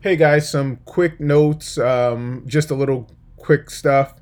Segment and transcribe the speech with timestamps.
[0.00, 4.14] Hey guys, some quick notes, um, just a little quick stuff.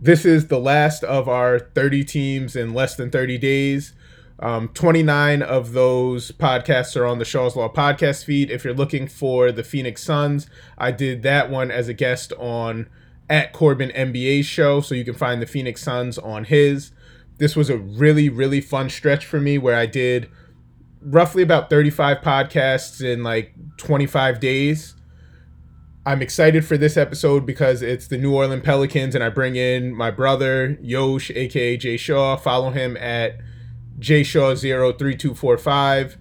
[0.00, 3.92] This is the last of our 30 teams in less than 30 days.
[4.38, 8.50] Um, 29 of those podcasts are on the Shaw's Law podcast feed.
[8.50, 12.88] If you're looking for the Phoenix Suns, I did that one as a guest on
[13.28, 16.90] at Corbin NBA show, so you can find the Phoenix Suns on his.
[17.36, 20.30] This was a really, really fun stretch for me where I did
[21.02, 24.94] roughly about 35 podcasts in like 25 days.
[26.08, 29.94] I'm excited for this episode because it's the New Orleans Pelicans, and I bring in
[29.94, 32.38] my brother Yosh, aka Jay Shaw.
[32.38, 33.36] Follow him at
[33.98, 36.16] jshaw03245.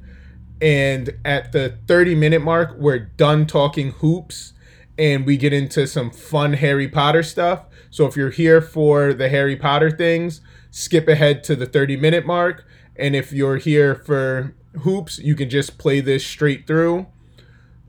[0.62, 4.52] And at the 30 minute mark, we're done talking hoops
[4.98, 7.64] and we get into some fun Harry Potter stuff.
[7.90, 12.26] So if you're here for the Harry Potter things, skip ahead to the 30 minute
[12.26, 12.66] mark.
[12.98, 17.08] And if you're here for hoops, you can just play this straight through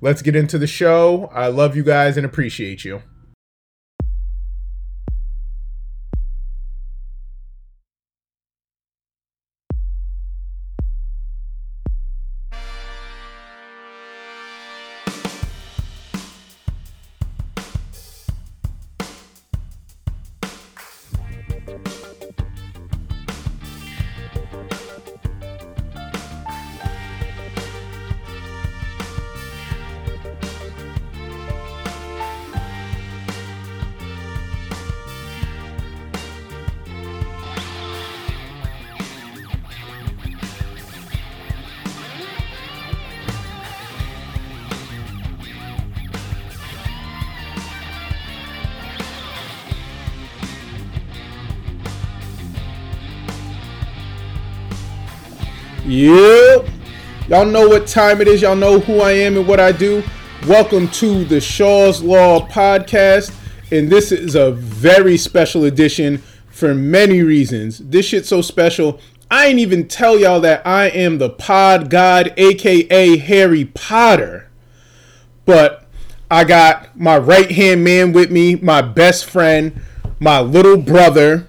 [0.01, 1.31] let's get into the show.
[1.33, 3.03] I love you guys and appreciate you.
[55.99, 56.69] Yep.
[57.27, 58.41] Y'all know what time it is.
[58.41, 60.05] Y'all know who I am and what I do.
[60.47, 63.35] Welcome to the Shaw's Law podcast.
[63.73, 66.19] And this is a very special edition
[66.51, 67.79] for many reasons.
[67.79, 69.01] This shit's so special.
[69.29, 74.49] I ain't even tell y'all that I am the pod god, aka Harry Potter.
[75.47, 75.89] But
[76.31, 79.83] I got my right hand man with me, my best friend,
[80.21, 81.49] my little brother.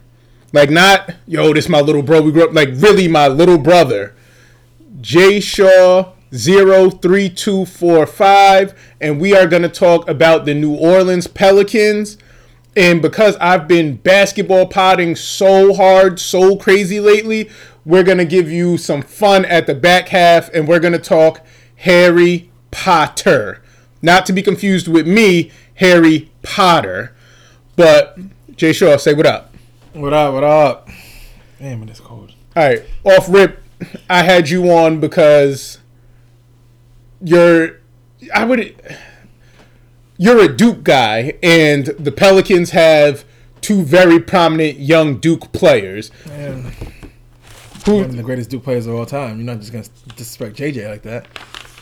[0.51, 2.23] Like, not, yo, this my little bro.
[2.23, 4.15] We grew up, like, really my little brother.
[5.01, 12.17] J Shaw 03245 and we are going to talk about the New Orleans Pelicans.
[12.75, 17.49] And because I've been basketball potting so hard, so crazy lately,
[17.83, 20.99] we're going to give you some fun at the back half and we're going to
[20.99, 21.43] talk
[21.77, 23.63] Harry Potter.
[24.01, 27.15] Not to be confused with me, Harry Potter.
[27.75, 28.17] But
[28.55, 29.53] Jay Shaw, say what up.
[29.93, 30.89] What up, what up?
[31.57, 32.33] Damn, it is cold.
[32.55, 33.61] All right, off rip,
[34.09, 35.79] I had you on because
[37.21, 37.79] you're
[38.33, 38.75] I would
[40.17, 43.25] you're a Duke guy and the Pelicans have
[43.61, 46.11] two very prominent young Duke players.
[46.27, 46.73] Man,
[47.85, 49.37] who one of the greatest Duke players of all time.
[49.37, 49.85] You're not just gonna
[50.15, 51.27] disrespect JJ like that.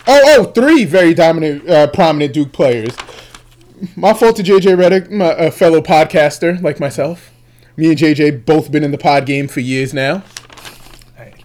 [0.09, 2.95] Oh, oh, three very dominant, uh, prominent Duke players.
[3.95, 7.31] My fault to JJ Redick, my, a fellow podcaster like myself.
[7.75, 10.23] Me and JJ both been in the pod game for years now.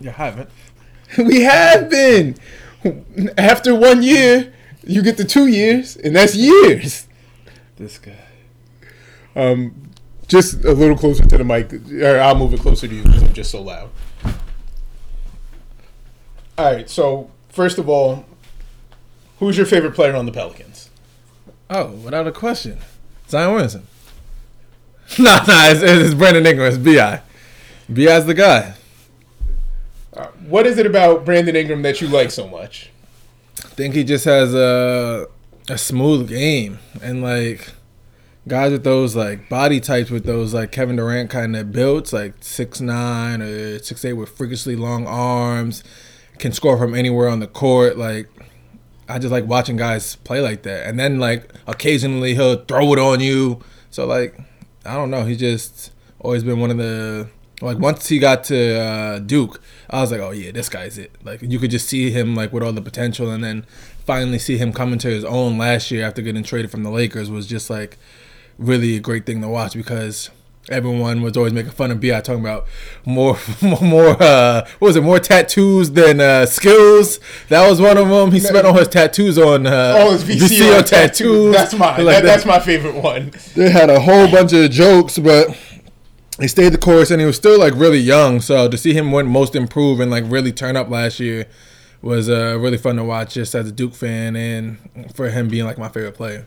[0.03, 0.51] You haven't.
[1.19, 2.37] we have been.
[3.39, 4.53] After one year,
[4.85, 7.07] you get the two years, and that's years.
[7.77, 8.17] This guy.
[9.37, 9.91] Um,
[10.27, 13.23] just a little closer to the mic, or I'll move it closer to you because
[13.23, 13.91] I'm just so loud.
[16.59, 16.91] All right.
[16.91, 18.25] So first of all,
[19.39, 20.91] who's your favorite player on the Pelicans?
[21.71, 22.79] Oh, without a question,
[23.29, 23.87] Zion Williamson.
[25.19, 26.69] nah, nah, it's, it's Brandon Ingram.
[26.69, 27.21] It's Bi.
[27.93, 28.75] Bi's the guy.
[30.47, 32.91] What is it about Brandon Ingram that you like so much?
[33.65, 35.29] I think he just has a
[35.69, 36.79] a smooth game.
[37.03, 37.71] And like
[38.47, 42.35] guys with those like body types with those like Kevin Durant kind of builds like
[42.41, 45.85] six nine or six eight with freakishly long arms
[46.39, 47.97] can score from anywhere on the court.
[47.97, 48.29] Like
[49.09, 50.87] I just like watching guys play like that.
[50.87, 53.61] And then like occasionally he'll throw it on you.
[53.91, 54.39] So like
[54.85, 55.25] I don't know.
[55.25, 57.29] He's just always been one of the
[57.63, 61.13] like once he got to uh, Duke, I was like, oh yeah, this guy's it.
[61.25, 63.67] Like you could just see him like with all the potential, and then
[64.05, 67.31] finally see him come into his own last year after getting traded from the Lakers
[67.31, 67.99] was just like
[68.59, 70.31] really a great thing to watch because
[70.69, 72.67] everyone was always making fun of Bi talking about
[73.05, 73.37] more
[73.81, 77.19] more uh what was it more tattoos than uh skills?
[77.49, 80.79] That was one of them he spent all his tattoos on uh oh his VCO,
[80.81, 81.55] VCO tattoos.
[81.55, 83.33] That's my like that, that's my favorite one.
[83.55, 85.57] They had a whole bunch of jokes but
[86.41, 88.41] he stayed the course and he was still like really young.
[88.41, 91.47] So to see him win most improved and like really turn up last year
[92.01, 94.79] was uh, really fun to watch just as a Duke fan and
[95.15, 96.47] for him being like my favorite player.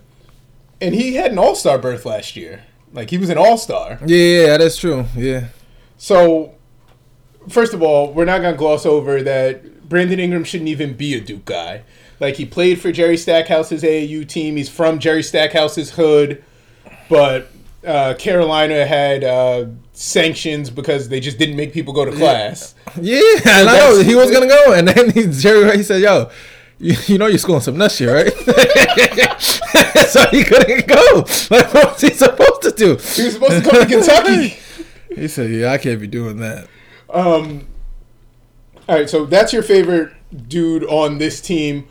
[0.82, 2.64] And he had an All Star berth last year.
[2.94, 4.00] Like he was an All Star.
[4.06, 5.06] Yeah, yeah, that's true.
[5.16, 5.48] Yeah.
[5.98, 6.56] So,
[7.48, 11.22] first of all, we're not gonna gloss over that Brandon Ingram shouldn't even be a
[11.22, 11.84] Duke guy.
[12.20, 14.58] Like he played for Jerry Stackhouse's AAU team.
[14.58, 16.44] He's from Jerry Stackhouse's hood,
[17.10, 17.50] but
[17.86, 22.74] uh, Carolina had uh, sanctions because they just didn't make people go to class.
[23.02, 26.30] Yeah, and I know he was gonna go, and then he, Jerry he said, "Yo,
[26.80, 28.32] you, you know you're schooling some nuts here, right?"
[30.08, 31.26] so he couldn't go.
[31.50, 32.88] Like, what was he supposed to do?
[32.92, 34.58] He was supposed to come to Kentucky.
[35.16, 36.68] He said, "Yeah, I can't be doing that."
[37.10, 37.68] Um,
[38.88, 40.14] all right, so that's your favorite
[40.48, 41.88] dude on this team.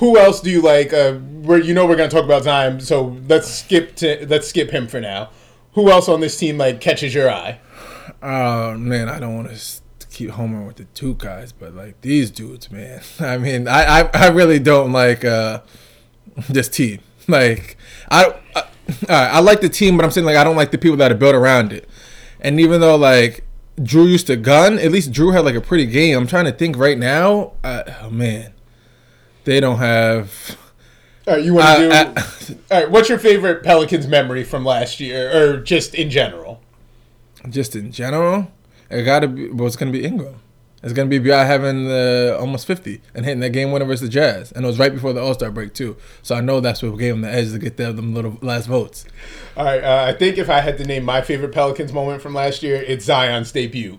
[0.00, 0.94] Who else do you like?
[0.94, 4.70] Uh, where you know we're gonna talk about Zion, so let's skip to let's skip
[4.70, 5.28] him for now.
[5.74, 7.60] Who else on this team like catches your eye?
[8.22, 12.30] Oh man, I don't want to keep homering with the two guys, but like these
[12.30, 13.02] dudes, man.
[13.20, 15.60] I mean, I I, I really don't like uh
[16.48, 17.00] this team.
[17.28, 17.76] Like
[18.10, 18.64] I, I
[19.08, 21.16] I like the team, but I'm saying like I don't like the people that are
[21.16, 21.88] built around it.
[22.40, 23.44] And even though like
[23.78, 26.18] Jrue used to gun, at least Jrue had like a pretty game.
[26.18, 27.52] I'm trying to think right now.
[27.62, 28.52] Uh, oh man,
[29.44, 30.56] they don't have.
[31.26, 32.58] All right, you want to uh, do?
[32.70, 36.60] all right, what's your favorite Pelicans memory from last year, or just in general?
[37.48, 38.50] Just in general,
[38.90, 39.48] it got to be.
[39.48, 40.40] Well, it's gonna be Ingram.
[40.82, 44.08] It's gonna be Bi having the almost fifty and hitting that game winner versus the
[44.08, 45.96] Jazz, and it was right before the All Star break too.
[46.22, 48.66] So I know that's what gave him the edge to get them, them little last
[48.66, 49.04] votes.
[49.56, 52.34] All right, uh, I think if I had to name my favorite Pelicans moment from
[52.34, 53.98] last year, it's Zion's debut.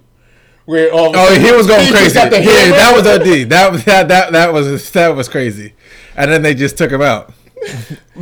[0.65, 2.17] Where all oh he was going crazy.
[2.17, 3.49] Yeah, that was OD.
[3.49, 5.73] That that that that was that was crazy,
[6.15, 7.33] and then they just took him out.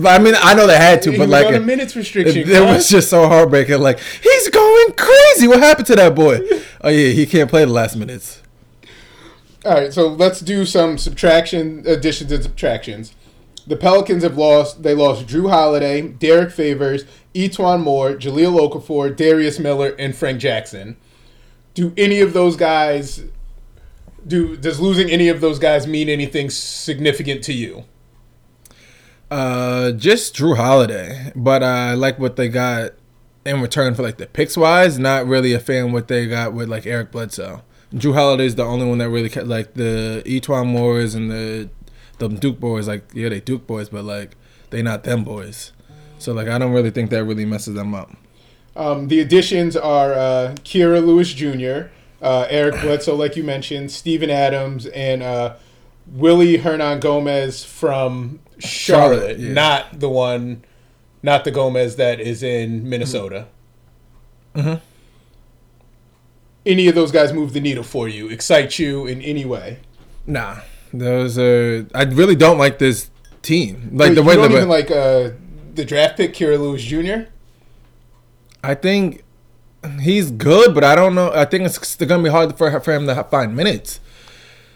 [0.06, 2.62] I mean, I know they had to, but like on a minutes restriction, it, it
[2.62, 3.80] was just so heartbreaking.
[3.80, 5.48] Like he's going crazy.
[5.48, 6.40] What happened to that boy?
[6.82, 8.42] Oh yeah, he can't play the last minutes.
[9.66, 13.14] All right, so let's do some subtraction, additions, and subtractions.
[13.68, 14.82] The Pelicans have lost.
[14.84, 17.04] They lost Jrue Holiday, Derrick Favors,
[17.34, 20.96] E'Twaun Moore, Jahlil Okafor, Darius Miller, and Frank Jackson.
[21.80, 23.24] Do any of those guys?
[24.28, 27.86] Do does losing any of those guys mean anything significant to you?
[29.32, 32.96] Uh, just Jrue Holiday, but I like what they got
[33.46, 35.00] in return for like the picks wise.
[35.00, 37.62] Not really a fan what they got with like Eric Bledsoe.
[37.94, 41.70] Jrue Holiday is the only one that really kept like the E'Twaun Moores and the
[42.18, 42.90] the Duke boys.
[42.90, 44.36] Like yeah, they Duke boys, but like
[44.70, 45.72] they not them boys.
[46.18, 48.12] So like I don't really think that really messes them up.
[48.80, 51.92] Um, the additions are uh, Kira Lewis Jr.,
[52.22, 55.56] uh, Eric Bledsoe, like you mentioned, Steven Adams, and uh,
[56.08, 59.54] Willy Hernangomez from Charlotte, Charlotte yeah.
[59.54, 60.64] not the one,
[61.22, 63.48] not the Gomez that is in Minnesota.
[64.56, 64.84] Mm-hmm
[66.66, 69.80] any of those guys move the needle for you, excite you in any way?
[70.26, 70.60] Nah,
[70.94, 71.88] those are.
[71.96, 73.10] I really don't like this
[73.42, 73.90] team.
[73.94, 75.32] Like Wait, the way you don't even like uh,
[75.74, 77.30] the draft pick, Kira Lewis Jr.
[78.64, 79.24] I think
[80.02, 81.32] he's good, but I don't know.
[81.34, 84.00] I think it's gonna be hard for for him to find minutes.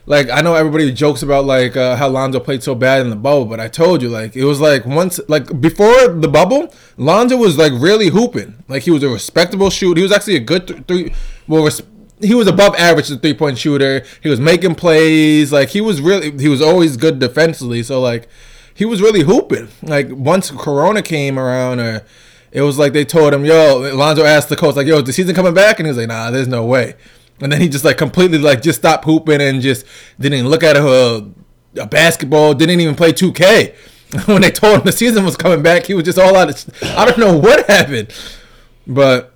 [0.05, 3.15] Like I know everybody jokes about like uh, how Lonzo played so bad in the
[3.15, 7.37] bubble, but I told you like it was like once like before the bubble, Lonzo
[7.37, 8.55] was like really hooping.
[8.67, 9.99] Like he was a respectable shooter.
[9.99, 11.13] He was actually a good th- three.
[11.47, 11.81] Well, res-
[12.19, 14.03] he was above average as a three point shooter.
[14.21, 15.53] He was making plays.
[15.53, 17.81] Like he was really he was always good defensively.
[17.83, 18.27] So like
[18.73, 19.69] he was really hooping.
[19.81, 22.05] Like once Corona came around or.
[22.53, 25.13] It was like they told him, "Yo." Lonzo asked the coach, "Like, yo, is the
[25.13, 26.95] season coming back?" And he was like, "Nah, there's no way."
[27.41, 29.85] and then he just like completely like just stopped hooping and just
[30.19, 31.25] didn't look at a
[31.87, 33.75] basketball, didn't even play 2K.
[34.27, 36.83] when they told him the season was coming back, he was just all out of.
[36.97, 38.13] I don't know what happened,
[38.85, 39.32] but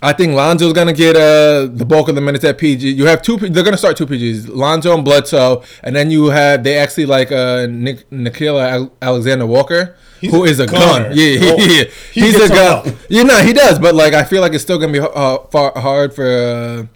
[0.00, 2.92] I think Lonzo's gonna get uh, the bulk of the minutes at PG.
[2.92, 3.36] You have two.
[3.36, 7.32] They're gonna start two PGs, Lonzo and Bledsoe, and then you have they actually like
[7.32, 9.96] uh, Nick, Nickeil Alexander Walker.
[10.20, 11.08] He's who is a gunner.
[11.08, 11.16] gun.
[11.16, 12.96] Yeah, oh, yeah, he he's a gun.
[13.08, 15.72] You know, he does, but like I feel like it's still gonna be uh, far,
[15.76, 16.86] hard for uh,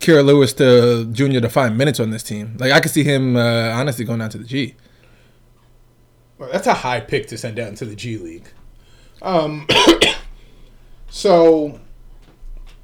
[0.00, 2.56] Kira Lewis to Junior to find minutes on this team.
[2.58, 4.74] Like I could see him uh, honestly going down to the G.
[6.38, 8.48] Well, that's a high pick to send down to the G League.
[9.20, 9.66] Um,
[11.10, 11.78] so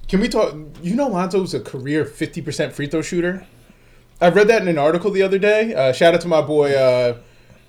[0.09, 0.55] can we talk?
[0.83, 3.47] You know, Lonzo's a career fifty percent free throw shooter.
[4.21, 5.75] I read that in an article the other day.
[5.75, 7.19] Uh, shout out to my boy uh,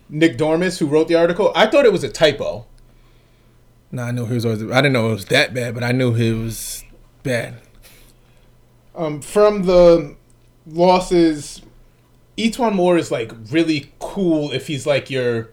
[0.10, 1.52] Nick Dormus who wrote the article.
[1.56, 2.66] I thought it was a typo.
[3.92, 4.64] No, I knew he was always.
[4.64, 6.84] I didn't know it was that bad, but I knew he was
[7.24, 7.62] bad.
[8.96, 10.16] Um, from the
[10.68, 11.62] losses,
[12.38, 15.50] E'Twaun Moore is like really cool if he's like your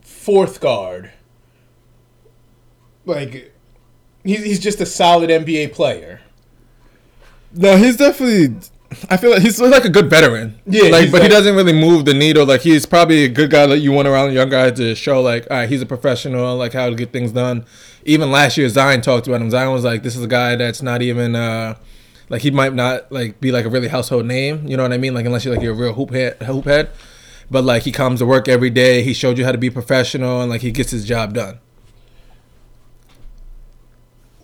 [0.00, 1.12] fourth guard.
[3.04, 3.54] Like,
[4.26, 6.20] he's he's just a solid NBA player.
[7.52, 8.56] No, he's definitely
[9.10, 10.58] I feel like he's like a good veteran.
[10.64, 12.46] Yeah, like, but he doesn't really move the needle.
[12.46, 15.46] Like, he's probably a good guy that you want around young guy to show, like,
[15.50, 17.64] all right, he's a professional, like how to get things done.
[18.04, 19.50] Even last year, Zion talked about him.
[19.50, 21.74] Zion was like, this is a guy that's not even, uh,
[22.28, 24.66] like, he might not like be like a really household name.
[24.66, 25.14] You know what I mean?
[25.14, 26.90] Like, unless you're like you're a real hoop head, hoop head.
[27.50, 29.02] But like, he comes to work every day.
[29.02, 31.58] He showed you how to be professional, and like, he gets his job done.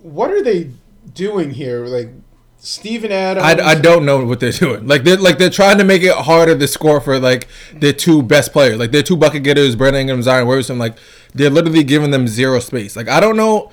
[0.03, 0.71] What are they
[1.15, 1.87] doing here?
[1.87, 2.11] Like
[2.59, 3.45] Steven Adams.
[3.45, 4.87] I, I don't know what they're doing.
[4.87, 8.23] Like they're like they're trying to make it harder to score for like their two
[8.23, 8.79] best players.
[8.79, 10.79] Like their two bucket getters, Brandon Ingram, Zion Williamson.
[10.79, 10.97] Like
[11.35, 12.95] they're literally giving them zero space.
[12.97, 13.73] Like I don't know.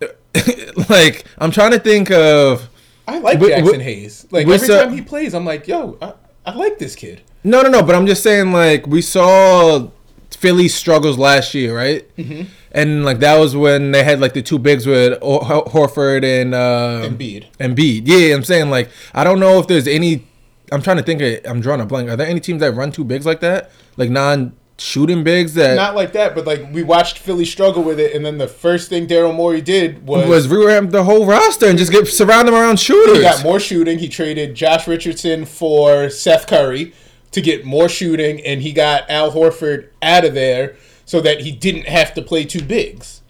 [0.88, 2.68] like I'm trying to think of
[3.08, 4.26] I like Jaxson we- Hayes.
[4.30, 6.12] Like every saw- time he plays, I'm like, yo, I,
[6.46, 7.22] I like this kid.
[7.44, 7.82] no no no.
[7.82, 9.88] But I'm just saying like we saw
[10.30, 12.16] Philly struggles last year, right?
[12.16, 12.44] Mm-hmm.
[12.72, 16.54] And like that was when they had like the two bigs with Hor- Horford and
[16.54, 17.46] uh, Embiid.
[17.58, 18.02] Embiid.
[18.04, 20.26] Yeah, I'm saying like I don't know if there's any.
[20.70, 21.20] I'm trying to think.
[21.20, 22.08] Of, I'm drawing a blank.
[22.08, 23.72] Are there any teams that run two bigs like that?
[23.96, 28.14] Like non-shooting bigs that Not like that, but like we watched Philly struggle with it,
[28.14, 31.76] and then the first thing Daryl Morey did was, was revamp the whole roster and
[31.76, 33.16] just get surround them around shooters.
[33.16, 33.98] he got more shooting.
[33.98, 36.94] He traded Josh Richardson for Seth Curry
[37.32, 40.76] to get more shooting, and he got Al Horford out of there
[41.10, 43.20] so that he didn't have to play two bigs.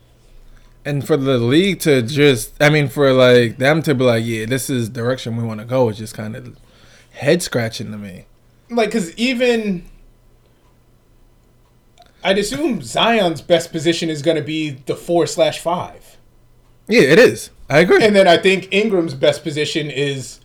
[0.84, 4.44] and for the league to just, I mean, for like them to be like, yeah,
[4.44, 6.58] this is direction we want to go, is just kind of
[7.12, 8.26] head scratching to me.
[8.68, 9.84] Like, because even
[12.22, 16.18] I'd assume Zion's best position is going to be the four slash five.
[16.86, 17.48] Yeah, it is.
[17.70, 18.04] I agree.
[18.04, 20.40] And then I think Ingram's best position is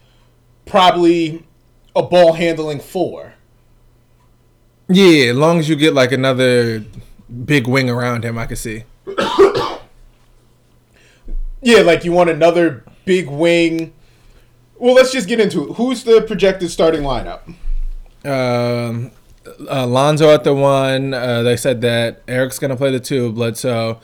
[0.65, 1.43] probably
[1.95, 3.33] a ball handling four.
[4.87, 6.85] yeah, as long as you get like another
[7.45, 8.83] big wing around him, I could see.
[11.65, 13.91] Yeah, like you want another big wing.
[14.77, 15.73] Well, let's just get into it.
[15.77, 17.41] Who's the projected starting lineup?
[18.23, 19.09] Um,
[19.67, 21.15] Alonzo at the one.
[21.15, 23.31] Uh, they said that Eric's gonna play the two.
[23.31, 23.99] Bledsoe,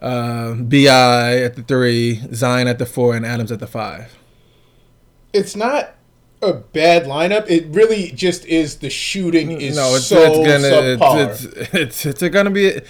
[0.00, 0.84] uh, Bi
[1.42, 4.14] at the three, Zion at the four, and Adams at the five.
[5.32, 5.94] It's not
[6.42, 7.48] a bad lineup.
[7.48, 11.30] It really just is the shooting is no, it's, so it's gonna subpar.
[11.30, 12.80] it's, it's it's it's gonna be.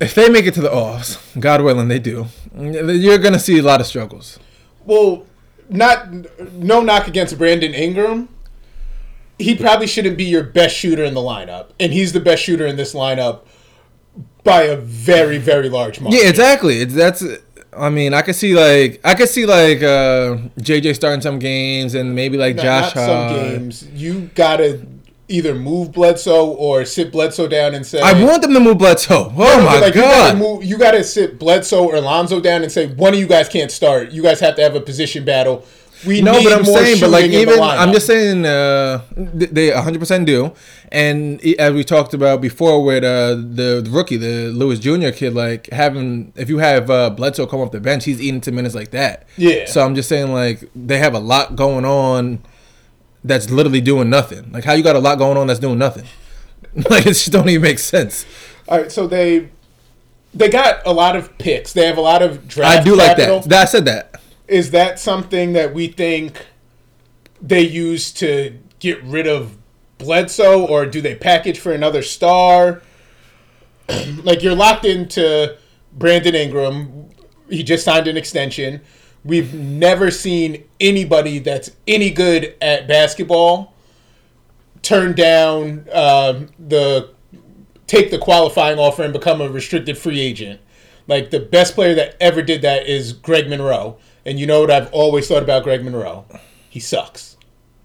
[0.00, 2.26] If they make it to the offs, God willing, they do.
[2.56, 4.38] You're gonna see a lot of struggles.
[4.84, 5.26] well,
[5.68, 6.08] not
[6.52, 8.28] no knock against Brandon Ingram.
[9.38, 12.66] He probably shouldn't be your best shooter in the lineup, and he's the best shooter
[12.66, 13.40] in this lineup
[14.44, 16.20] by a very very large margin.
[16.20, 16.80] Yeah, exactly.
[16.80, 17.24] It's that's.
[17.76, 21.94] I mean, I could see like I could see like uh, JJ starting some games
[21.94, 22.94] and maybe like Not- Josh.
[22.94, 23.88] not some games.
[23.94, 24.86] You gotta
[25.28, 28.00] either move Bledsoe or sit Bledsoe down and say.
[28.02, 29.32] I want them to move Bledsoe.
[29.34, 30.38] Oh No, my like, You gotta, god!
[30.38, 33.70] move, you gotta sit Bledsoe or Lonzo down and say one of you guys can't
[33.70, 34.10] start.
[34.12, 35.64] You guys have to have a position battle.
[36.06, 39.02] We No, but I'm saying, but like shooting in the even I'm just saying, uh,
[39.16, 40.52] they 100 percent do.
[40.90, 45.10] And as we talked about before with uh, the, the rookie, the Lewis Jr.
[45.10, 48.54] kid, like having if you have uh, Bledsoe come off the bench, he's eating ten
[48.54, 49.26] minutes like that.
[49.36, 49.66] Yeah.
[49.66, 52.42] So I'm just saying, like they have a lot going on
[53.24, 54.52] that's literally doing nothing.
[54.52, 56.06] Like how you got a lot going on that's doing nothing.
[56.90, 58.26] like it just don't even make sense.
[58.68, 59.48] All right, so they
[60.34, 61.72] they got a lot of picks.
[61.72, 62.80] They have a lot of draft.
[62.80, 63.40] I do like capital.
[63.40, 64.20] That I said that.
[64.52, 66.44] Is that something that we think
[67.40, 69.56] they use to get rid of
[69.96, 72.82] Bledsoe, or do they package for another star?
[74.22, 75.56] like you're locked into
[75.94, 77.08] Brandon Ingram.
[77.48, 78.82] He just signed an extension.
[79.24, 83.72] We've never seen anybody that's any good at basketball
[84.82, 87.08] turn down um, the
[87.86, 90.60] take the qualifying offer and become a restricted free agent.
[91.08, 93.96] Like the best player that ever did that is Greg Monroe.
[94.24, 96.24] And you know what I've always thought about Greg Monroe?
[96.70, 97.36] He sucks.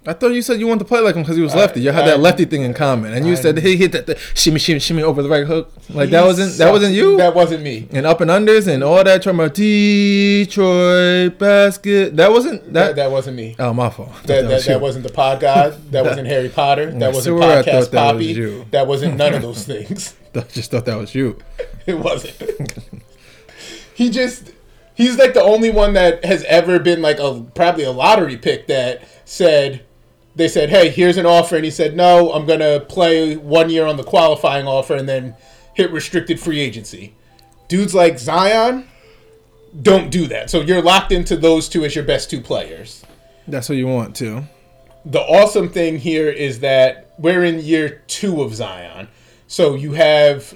[0.06, 1.82] I thought you said you wanted to play like him because he was lefty.
[1.82, 4.16] You had I- that lefty thing in common, and you said he hit that the
[4.36, 5.74] shimmy, shimmy, shimmy over the right hook.
[5.90, 7.18] Like that wasn't that wasn't you.
[7.18, 7.90] That wasn't me.
[7.92, 12.16] and up and unders and all that about Detroit basket.
[12.16, 12.96] That wasn't That, that.
[12.96, 13.56] that wasn't me.
[13.60, 14.08] oh, my fault.
[14.10, 15.92] I thought That, that, was that wasn't the pod god.
[15.92, 16.92] That wasn't Harry Potter.
[16.92, 18.26] That I wasn't I podcast that was Poppy.
[18.28, 18.66] you.
[18.72, 20.16] That wasn't none of those things.
[20.34, 21.38] I just thought that was you.
[21.88, 22.36] It wasn't.
[23.94, 24.52] he just
[24.98, 28.68] he's like the only one that has ever been like a probably a lottery pick
[28.68, 29.86] that said
[30.36, 33.86] they said, "Hey, here's an offer," and he said, "No, I'm gonna play one year
[33.86, 35.36] on the qualifying offer and then
[35.74, 37.14] hit restricted free agency."
[37.68, 38.88] Dudes like Zion
[39.82, 43.04] don't do that, so you're locked into those two as your best two players.
[43.48, 44.44] That's what you want too.
[45.06, 49.08] The awesome thing here is that we're in year two of Zion,
[49.48, 50.54] so you have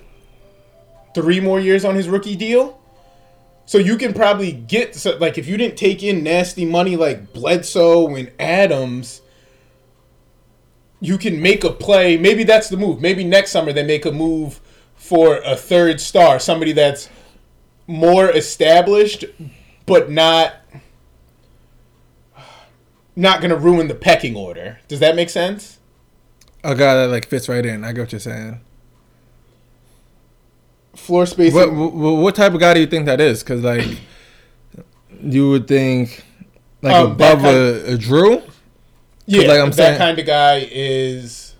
[1.13, 2.80] three more years on his rookie deal.
[3.65, 7.33] So you can probably get so, like if you didn't take in nasty money like
[7.33, 9.21] Bledsoe and Adams,
[10.99, 12.17] you can make a play.
[12.17, 13.01] Maybe that's the move.
[13.01, 14.59] Maybe next summer they make a move
[14.95, 17.09] for a third star, somebody that's
[17.87, 19.25] more established,
[19.85, 20.53] but not
[23.15, 24.79] not gonna ruin the pecking order.
[24.87, 25.79] Does that make sense?
[26.63, 27.83] A guy that like fits right in.
[27.83, 28.61] I get what you're saying.
[30.95, 31.53] Floor space.
[31.53, 33.43] What, what what type of guy do you think that is?
[33.43, 33.87] Because like
[35.21, 36.23] you would think
[36.81, 38.43] like Um, above a, a Jrue.
[39.25, 41.55] Yeah, like I'm that saying- kind of guy is.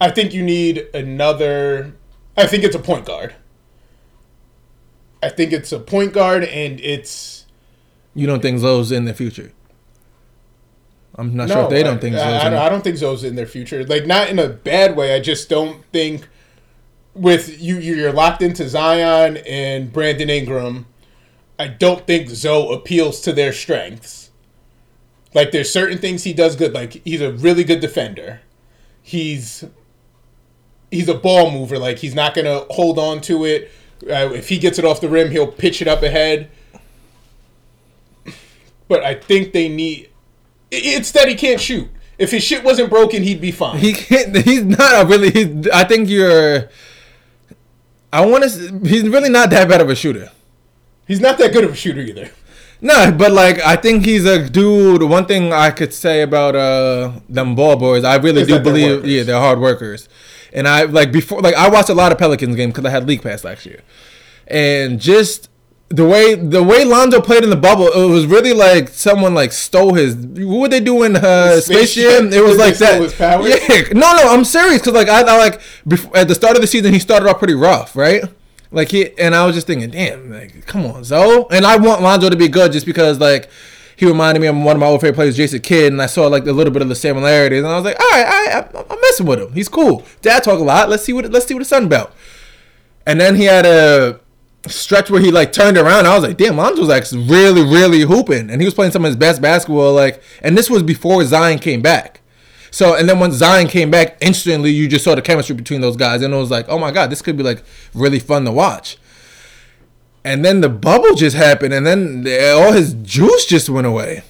[0.00, 1.92] I think you need another.
[2.36, 3.34] I think it's a point guard.
[5.22, 7.44] I think it's a point guard, and it's
[8.14, 9.52] You don't think Zoe's in the future?
[11.16, 12.54] I'm not sure if they don't think I, Zoe's I, in.
[12.54, 13.84] I don't think Zoe's in their future.
[13.84, 15.14] Like not in a bad way.
[15.14, 16.26] I just don't think
[17.14, 20.86] with you you're locked into Zion and Brandon Ingram.
[21.58, 24.30] I don't think Zoe appeals to their strengths.
[25.34, 26.72] Like there's certain things he does good.
[26.72, 28.40] Like he's a really good defender.
[29.02, 29.64] He's
[30.90, 31.78] he's a ball mover.
[31.78, 33.70] Like he's not gonna hold on to it.
[34.02, 36.50] Uh, if he gets it off the rim, he'll pitch it up ahead.
[38.88, 40.10] But I think they need.
[40.70, 41.88] It's that he can't shoot.
[42.18, 43.78] If his shit wasn't broken, he'd be fine.
[43.78, 44.36] He can't.
[44.36, 45.70] He's not a really.
[45.72, 46.68] I think you're.
[48.12, 48.80] I want to.
[48.84, 50.30] He's really not that bad of a shooter.
[51.06, 52.30] He's not that good of a shooter either.
[52.80, 55.02] No, but like I think he's a dude.
[55.02, 58.72] One thing I could say about uh them ball boys, I really do that they're
[58.72, 60.08] believe, yeah, they're hard workers.
[60.52, 63.06] And I like before, like I watched a lot of Pelicans games because I had
[63.06, 63.82] League Pass last year,
[64.48, 65.49] and just
[65.92, 69.52] the way the way Lonzo played in the bubble, it was really like someone like
[69.52, 70.14] stole his.
[70.14, 72.32] What would they do in uh, Space Space Jam?
[72.32, 73.42] It was like stole that.
[73.42, 76.62] Yeah, no, no, I'm serious because like I, I like before, at the start of
[76.62, 78.22] the season he started off pretty rough, right?
[78.70, 81.44] Like he and I was just thinking, damn, like come on, Zoe.
[81.50, 83.50] And I want Lonzo to be good just because like
[83.96, 86.28] he reminded me of one of my old favorite players, Jason Kidd, and I saw
[86.28, 88.84] like a little bit of the similarities, and I was like, all right, I, I,
[88.88, 89.52] I'm messing with him.
[89.54, 90.04] He's cool.
[90.22, 90.88] Dad talk a lot.
[90.88, 92.14] Let's see what let's see what the sun about.
[93.06, 94.20] And then he had a
[94.66, 96.06] stretch where he like turned around.
[96.06, 99.04] I was like, damn, Lonzo was like really, really hooping, and he was playing some
[99.04, 99.94] of his best basketball.
[99.94, 102.20] Like, and this was before Zion came back.
[102.70, 105.96] So, and then when Zion came back, instantly you just saw the chemistry between those
[105.96, 108.52] guys, and it was like, oh my god, this could be like really fun to
[108.52, 108.96] watch.
[110.22, 114.22] And then the bubble just happened, and then all his juice just went away.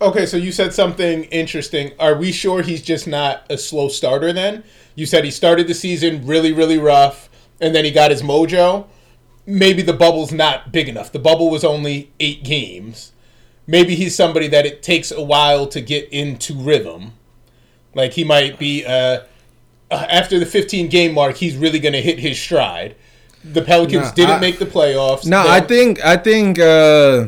[0.00, 1.92] Okay, so you said something interesting.
[1.98, 4.64] Are we sure he's just not a slow starter then?
[4.94, 7.28] You said he started the season really, really rough,
[7.60, 8.86] and then he got his mojo.
[9.46, 11.12] Maybe the bubble's not big enough.
[11.12, 13.12] The bubble was only eight games.
[13.66, 17.12] Maybe he's somebody that it takes a while to get into rhythm.
[17.94, 19.20] Like he might be, uh,
[19.90, 22.96] uh, after the 15 game mark, he's really going to hit his stride.
[23.44, 25.24] The Pelicans Nah, didn't I- make the playoffs.
[25.26, 27.26] No, I think I think uh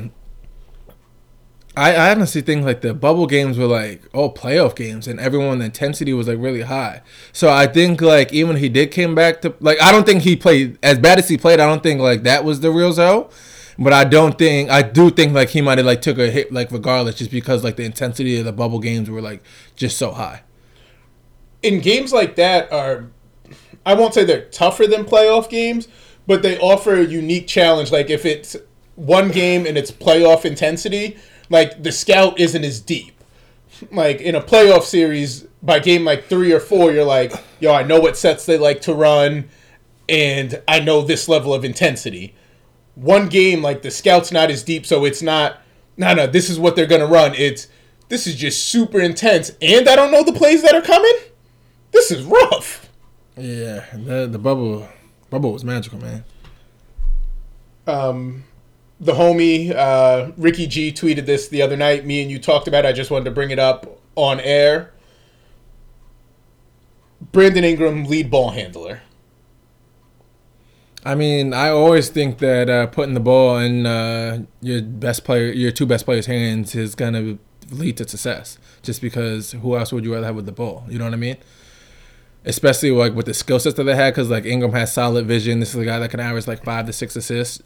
[1.78, 5.58] I, I honestly think like the bubble games were like oh playoff games and everyone
[5.60, 7.02] the intensity was like really high.
[7.32, 10.36] So I think like even he did came back to like I don't think he
[10.36, 11.60] played as bad as he played.
[11.60, 13.28] I don't think like that was the real Zoe.
[13.80, 16.52] But I don't think I do think like he might have like took a hit
[16.52, 19.42] like regardless just because like the intensity of the bubble games were like
[19.76, 20.42] just so high.
[21.62, 23.06] in games like that are
[23.86, 25.88] I won't say they're tougher than playoff games,
[26.26, 27.90] but they offer a unique challenge.
[27.92, 28.56] Like if it's
[28.96, 31.16] one game and it's playoff intensity,
[31.50, 33.14] like the scout isn't as deep.
[33.90, 37.82] Like in a playoff series, by game like three or four, you're like, yo, I
[37.82, 39.48] know what sets they like to run,
[40.08, 42.34] and I know this level of intensity.
[42.94, 45.60] One game, like the scout's not as deep, so it's not,
[45.96, 47.34] no, no, this is what they're gonna run.
[47.34, 47.68] It's
[48.08, 51.14] this is just super intense, and I don't know the plays that are coming.
[51.92, 52.90] This is rough.
[53.36, 54.88] Yeah, the the bubble
[55.30, 56.24] bubble was magical, man.
[57.86, 58.44] Um,
[59.00, 62.04] the homie uh, Ricky G tweeted this the other night.
[62.04, 62.84] Me and you talked about.
[62.84, 62.88] it.
[62.88, 64.92] I just wanted to bring it up on air.
[67.32, 69.02] Brandon Ingram, lead ball handler.
[71.04, 75.52] I mean, I always think that uh, putting the ball in uh, your best player,
[75.52, 77.38] your two best players' hands is gonna
[77.70, 78.58] lead to success.
[78.82, 80.84] Just because who else would you rather have with the ball?
[80.88, 81.36] You know what I mean?
[82.44, 85.60] Especially like with the skill sets that they had, because like Ingram has solid vision.
[85.60, 87.62] This is a guy that can average like five to six assists.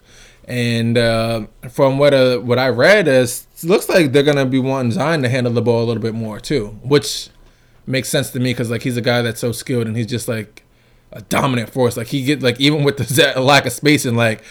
[0.46, 4.58] And uh, from what uh, what I read, is it looks like they're gonna be
[4.58, 7.28] wanting Zion to handle the ball a little bit more too, which
[7.86, 10.28] makes sense to me because like he's a guy that's so skilled and he's just
[10.28, 10.64] like
[11.12, 11.96] a dominant force.
[11.96, 14.42] Like he get like even with the lack of spacing, like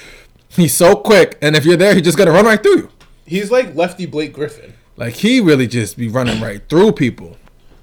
[0.47, 2.89] he's so quick, and if you're there, he's just gonna run right through you.
[3.25, 4.73] He's like lefty Blake Griffin.
[4.95, 7.37] Like he really just be running right through people.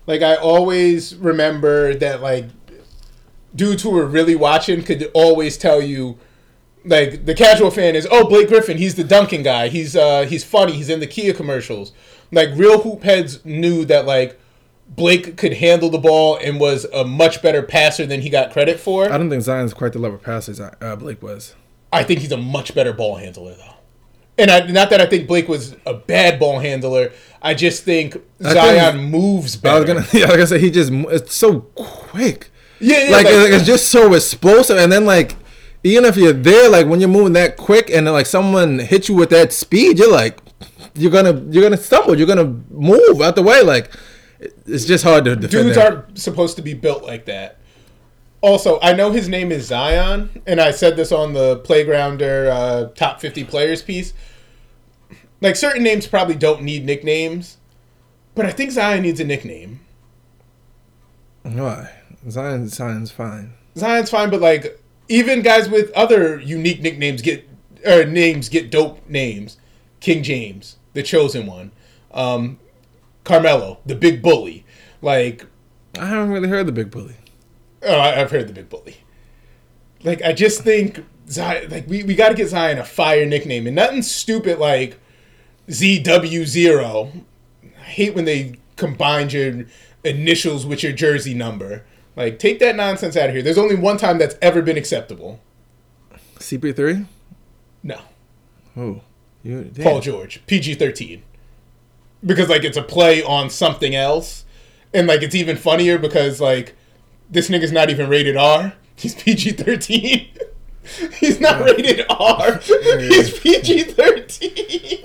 [0.06, 2.46] Like I always remember that like
[3.54, 6.18] dudes who were really watching could always tell you
[6.88, 9.68] Like the casual fan is, oh Blake Griffin, he's the dunking guy.
[9.68, 10.72] He's uh he's funny.
[10.72, 11.92] He's in the Kia commercials.
[12.32, 14.38] Like real hoop heads knew that like
[14.88, 18.80] Blake could handle the ball and was a much better passer than he got credit
[18.80, 19.10] for.
[19.12, 21.54] I don't think Zion's quite the level of passer uh, Blake was.
[21.92, 23.74] I think he's a much better ball handler though.
[24.38, 27.10] And I, not that I think Blake was a bad ball handler.
[27.42, 30.70] I just think I Zion think- moves I was gonna, yeah, like I said, he
[30.70, 32.50] just it's so quick.
[32.80, 35.34] yeah, yeah, like, like- it's just so explosive, and then like
[35.84, 39.14] even if you're there, like when you're moving that quick, and like someone hits you
[39.14, 40.40] with that speed, you're like
[40.94, 43.62] you're gonna you're gonna stumble, you're gonna move out the way.
[43.62, 43.90] Like
[44.40, 45.50] it's just hard to defend.
[45.50, 45.92] dudes that.
[45.92, 47.58] aren't supposed to be built like that.
[48.40, 52.88] Also, I know his name is Zion, and I said this on the Playgrounder uh,
[52.94, 54.14] top 50 players piece.
[55.40, 57.58] Like, certain names probably don't need nicknames,
[58.36, 59.80] but I think Zion needs a nickname.
[61.42, 61.90] Why?
[62.30, 63.54] Zion Zion's fine.
[63.76, 67.48] Zion's fine, but like, even guys with other unique nicknames get,
[67.86, 69.56] or names get dope names.
[70.00, 71.72] King James, the chosen one.
[72.12, 72.58] Um,
[73.24, 74.64] Carmelo, the big bully.
[75.02, 75.46] Like,
[75.98, 77.16] I haven't really heard the big bully.
[77.82, 78.98] Oh, I- I've heard the big bully.
[80.04, 83.66] Like, I just think Zion, like we, we got to get Zion a fire nickname
[83.66, 84.98] and nothing stupid like
[85.68, 87.24] ZW0.
[87.64, 89.64] I hate when they combine your
[90.04, 91.84] initials with your jersey number.
[92.18, 93.44] Like, take that nonsense out of here.
[93.44, 95.40] There's only one time that's ever been acceptable.
[96.40, 97.06] CP3.
[97.84, 98.00] No,
[98.76, 99.02] Oh,
[99.44, 99.84] you damn.
[99.84, 101.22] Paul George, PG 13.
[102.26, 104.44] Because, like, it's a play on something else.
[104.92, 106.74] And, like, it's even funnier because, like,
[107.30, 108.72] this nigga's not even rated R.
[108.96, 110.28] He's PG 13.
[111.20, 112.56] He's not rated R.
[112.98, 114.98] He's PG 13.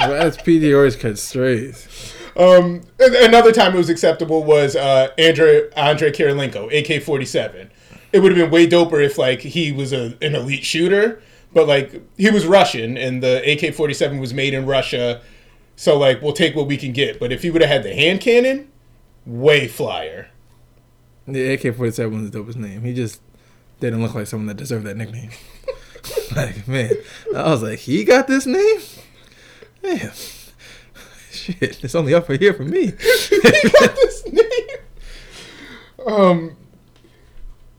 [0.00, 2.12] Well, That's PD always cut strays.
[2.36, 7.70] Um, another time it was acceptable was uh, Andre Andre Kirilenko, AK forty seven.
[8.12, 11.22] It would have been way doper if like he was a, an elite shooter,
[11.52, 15.22] but like he was Russian and the AK forty seven was made in Russia,
[15.76, 17.18] so like we'll take what we can get.
[17.18, 18.70] But if he would have had the hand cannon,
[19.26, 20.28] way flyer.
[21.28, 22.82] The AK-47 was the dopest name.
[22.82, 23.20] He just
[23.80, 25.30] didn't look like someone that deserved that nickname.
[26.36, 26.92] like man,
[27.34, 28.80] I was like, he got this name.
[29.82, 30.12] Damn.
[31.58, 32.86] Shit, it's only up for here for me.
[33.30, 34.78] he got this name.
[36.06, 36.56] Um,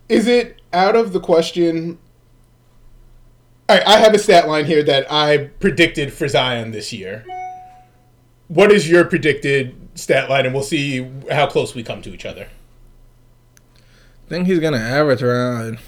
[0.09, 1.97] is it out of the question?
[3.69, 7.25] Right, I have a stat line here that I predicted for Zion this year.
[8.47, 12.25] What is your predicted stat line, and we'll see how close we come to each
[12.25, 12.47] other.
[13.75, 15.79] I think he's gonna average around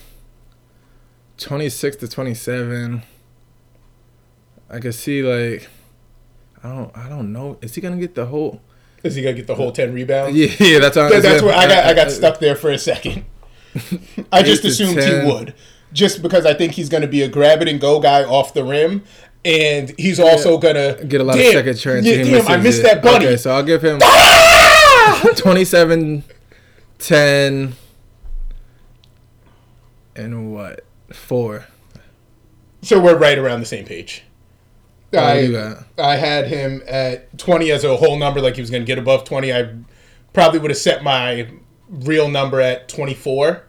[1.37, 3.03] twenty six to twenty seven.
[4.69, 5.69] I could see like
[6.63, 7.57] I don't I don't know.
[7.61, 8.61] Is he gonna get the whole
[9.03, 10.35] Is he gonna get the whole ten rebounds?
[10.37, 11.85] Yeah, yeah, that's what That- that's where I got.
[11.85, 13.25] I got stuck there for a second.
[14.31, 15.25] I just assumed 10.
[15.27, 15.53] he would,
[15.93, 18.51] just because I think he's going to be a grab it and go guy off
[18.53, 19.03] the rim,
[19.45, 22.05] and he's also gonna Get a lot Damn, of second chance.
[22.05, 22.83] Yeah, damn, I missed it.
[22.83, 23.27] that bunny.
[23.27, 25.23] Okay, so I'll give him ah!
[25.35, 26.23] 27,
[26.97, 27.75] 10,
[30.15, 30.83] and what?
[31.13, 31.67] Four.
[32.81, 34.23] So we're right around the same page.
[35.13, 35.83] I, do you got?
[35.97, 38.97] I had him at 20 as a whole number, like he was going to get
[38.97, 39.53] above 20.
[39.53, 39.75] I
[40.33, 41.49] probably would have set my
[41.89, 43.63] real number at 24.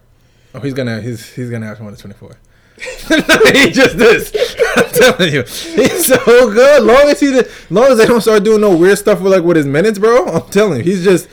[0.53, 2.37] Oh, he's gonna he's he's gonna have one to twenty four.
[2.77, 4.33] he just is.
[4.75, 6.17] I'm telling you, he's so
[6.51, 6.83] good.
[6.83, 9.57] Long as he, long as they don't start doing no weird stuff with like with
[9.57, 10.25] his minutes, bro.
[10.25, 11.27] I'm telling you, he's just.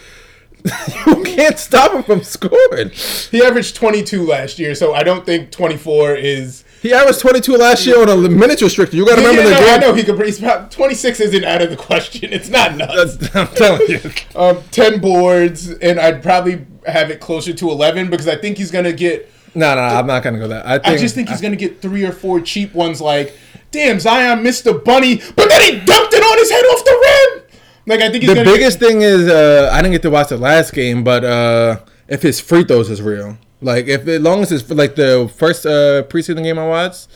[1.06, 2.90] you can't stop him from scoring.
[3.30, 6.64] He averaged 22 last year, so I don't think 24 is.
[6.80, 8.96] He averaged 22 last year on a minutes restricted.
[8.98, 9.80] You got to remember yeah, the no, I game.
[9.80, 10.24] know he could.
[10.24, 12.32] He's about, 26 isn't out of the question.
[12.32, 13.16] It's not nuts.
[13.16, 14.00] That's, I'm telling you.
[14.36, 18.70] Um, 10 boards, and I'd probably have it closer to 11 because I think he's
[18.70, 19.32] gonna get.
[19.54, 20.64] No, no, I'm not gonna go that.
[20.64, 20.86] I think.
[20.86, 23.00] I just think he's gonna get three or four cheap ones.
[23.00, 23.36] Like,
[23.72, 26.90] damn, Zion missed the bunny, but then he dumped it on his head off the
[26.92, 27.60] rim.
[27.86, 30.36] Like, I think he's the biggest thing is uh, I didn't get to watch the
[30.36, 34.52] last game, but uh, if his free throws is real, like if as long as
[34.52, 37.08] it's like the first uh, preseason game I watched,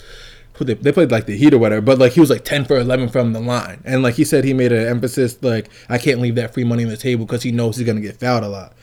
[0.53, 2.65] who they, they played like the Heat or whatever, but like he was like ten
[2.65, 5.97] for eleven from the line, and like he said he made an emphasis like I
[5.97, 8.43] can't leave that free money on the table because he knows he's gonna get fouled
[8.43, 8.73] a lot.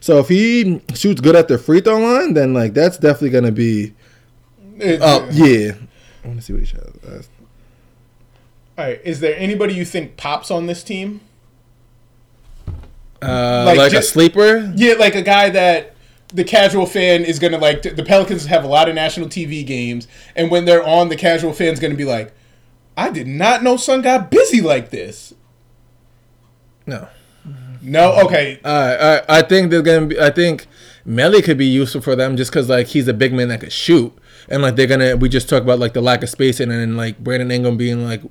[0.00, 3.52] So if he shoots good at the free throw line, then like that's definitely gonna
[3.52, 3.92] be
[4.78, 5.28] It- up.
[5.30, 5.72] Yeah,
[6.24, 6.80] I want to see what he shot.
[7.06, 7.10] Uh,
[8.78, 11.20] All right, is there anybody you think pops on this team?
[13.22, 14.72] Uh, Like, like, a sleeper.
[14.74, 15.94] Yeah, like a guy that
[16.32, 17.82] the casual fan is gonna like.
[17.82, 21.52] The Pelicans have a lot of national TV games, and when they're on, the casual
[21.52, 22.32] fan's gonna be like,
[22.96, 25.34] "I did not know Sun got busy like this."
[26.86, 27.08] No.
[27.82, 30.20] No, okay, Uh, I I think they're gonna be.
[30.20, 30.66] I think
[31.06, 33.72] Melli could be useful for them just because like he's a big man that could
[33.72, 34.12] shoot,
[34.48, 35.16] and like they're gonna.
[35.16, 38.04] We just talked about like the lack of spacing and then like Brandon Ingram being
[38.04, 38.22] like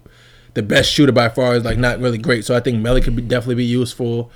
[0.53, 2.45] the best shooter by far is like not really great.
[2.45, 4.31] So I think Melli could be, definitely be useful.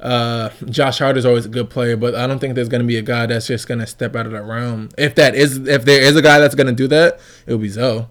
[0.00, 2.96] Uh, Josh Hart is always a good player, but I don't think there's gonna be
[2.96, 4.90] a guy that's just gonna step out of that realm.
[4.96, 8.06] If that is, if there is a guy that's gonna do that, it'll be Zoe.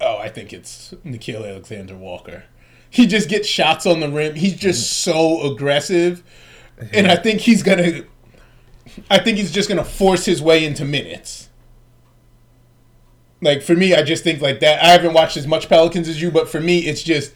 [0.00, 2.44] Oh, I think it's Nickeil Alexander Walker.
[2.90, 4.34] He just gets shots on the rim.
[4.34, 6.22] He's just so aggressive,
[6.92, 8.02] and I think he's gonna.
[9.08, 11.48] I think he's just gonna force his way into minutes.
[13.40, 14.82] Like for me, I just think like that.
[14.82, 17.32] I haven't watched as much Pelicans as you, but for me, it's just,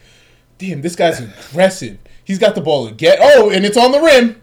[0.57, 1.97] damn, this guy's aggressive.
[2.27, 3.17] He's got the ball again.
[3.21, 4.41] Oh, and it's on the rim.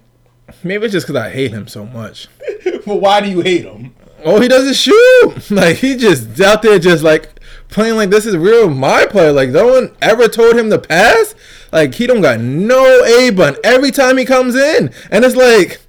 [0.63, 2.29] Maybe it's just because I hate him so much.
[2.87, 3.95] But why do you hate him?
[4.25, 5.51] Oh, he doesn't shoot.
[5.51, 9.29] Like he just out there, just like playing like this is real my play.
[9.31, 11.35] Like no one ever told him to pass.
[11.73, 15.81] Like he don't got no A button every time he comes in, and it's like,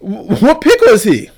[0.00, 1.30] what pick was he?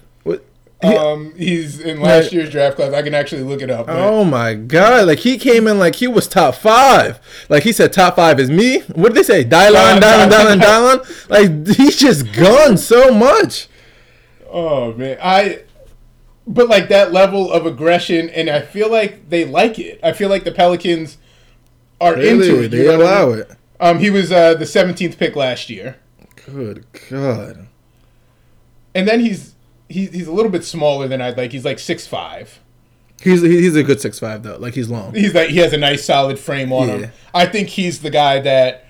[0.84, 2.92] Um, he's in last year's draft class.
[2.92, 3.86] I can actually look it up.
[3.86, 5.06] but- Oh my god!
[5.06, 7.18] Like he came in like he was top five.
[7.48, 8.80] Like he said, top five is me.
[8.94, 9.44] What did they say?
[9.44, 11.28] Dylon, Dylon, Dylon, Dylon.
[11.30, 13.68] Like he's just gone so much.
[14.50, 15.60] Oh man, I.
[16.46, 19.98] But like that level of aggression, and I feel like they like it.
[20.02, 21.16] I feel like the Pelicans
[22.00, 22.68] are into it.
[22.68, 23.50] they allow it.
[23.80, 25.96] Um, he was uh, the 17th pick last year,
[26.46, 27.66] Good god.
[28.94, 29.53] and then he's
[29.88, 31.52] he's he's a little bit smaller than I'd like.
[31.52, 32.60] He's like six five.
[33.22, 34.56] He's he's a good six five though.
[34.58, 35.14] Like he's long.
[35.14, 36.96] He's like he has a nice solid frame on Yeah.
[36.96, 37.12] him.
[37.32, 38.86] I think he's the guy that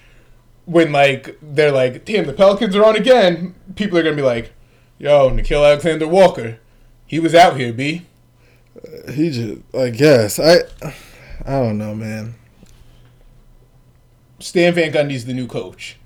[0.65, 3.55] when like they're like, damn, the Pelicans are on again.
[3.77, 4.53] People are gonna be like,
[4.99, 6.59] yo, Nickeil Alexander Walker,
[7.07, 8.07] he was out here, b.
[8.77, 10.61] Uh, he just I guess I
[11.45, 12.35] I don't know, man.
[14.41, 15.97] Stan Van Gundy's the new coach,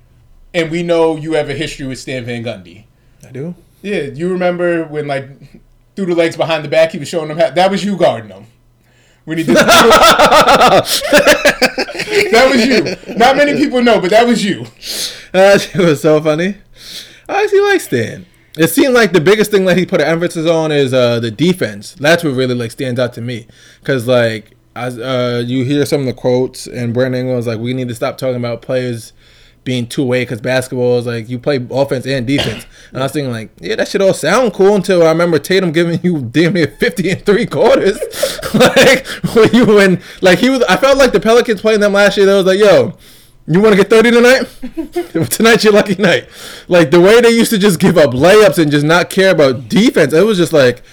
[0.53, 2.85] and we know you have a history with Stan Van Gundy.
[3.27, 3.55] I do.
[3.81, 5.29] Yeah, you remember when like
[5.95, 8.29] through the legs behind the back, he was showing them how that was you guarding
[8.29, 8.45] them.
[9.25, 9.63] When he did the
[12.31, 13.15] that was you.
[13.15, 14.65] Not many people know, but that was you.
[15.31, 16.55] That was so funny.
[17.27, 18.25] I actually like Stan.
[18.57, 21.31] It seemed like the biggest thing that he put an emphasis on is uh, the
[21.31, 21.93] defense.
[21.93, 23.47] That's what really like stands out to me,
[23.79, 27.73] because like as uh, you hear some of the quotes, and Brandon was like, "We
[27.73, 29.13] need to stop talking about players
[29.69, 33.11] being two way because basketball is like you play offense and defense." And I was
[33.11, 36.53] thinking like, yeah, that should all sound cool until I remember Tatum giving you damn
[36.53, 37.99] near fifty in three quarters.
[38.53, 39.05] like
[39.35, 42.25] when you when like he was, I felt like the Pelicans playing them last year.
[42.25, 42.97] They was like, yo.
[43.51, 45.29] You want to get 30 tonight?
[45.31, 46.29] Tonight's your lucky night.
[46.67, 49.67] Like the way they used to just give up layups and just not care about
[49.67, 50.13] defense.
[50.13, 50.83] It was just like,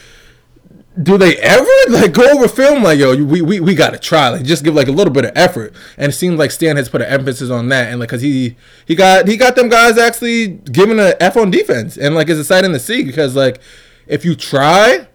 [1.03, 2.83] do they ever like go over film?
[2.83, 4.31] Like yo we, we, we gotta try.
[4.31, 5.75] Like just give like a little bit of effort.
[5.99, 7.91] And it seems like Stan has put an emphasis on that.
[7.91, 8.57] And like because he
[8.87, 11.97] he got he got them guys actually giving a F on defense.
[11.99, 13.61] And like it's exciting to see because like
[14.07, 15.07] if you try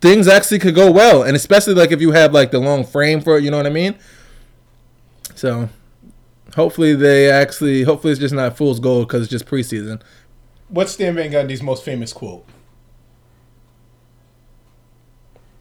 [0.00, 1.22] things actually could go well.
[1.22, 3.66] And especially like if you have like the long frame for it you know what
[3.66, 3.94] I mean?
[5.34, 5.70] So
[6.54, 10.02] hopefully they actually hopefully it's just not fool's gold because it's just preseason.
[10.68, 12.46] What's Stan Van Gundy's most famous quote?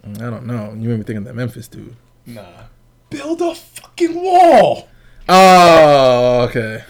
[0.05, 2.63] I don't know you made me think of that Memphis dude Nah.
[3.09, 4.87] Build a fucking wall.
[5.29, 6.83] oh okay.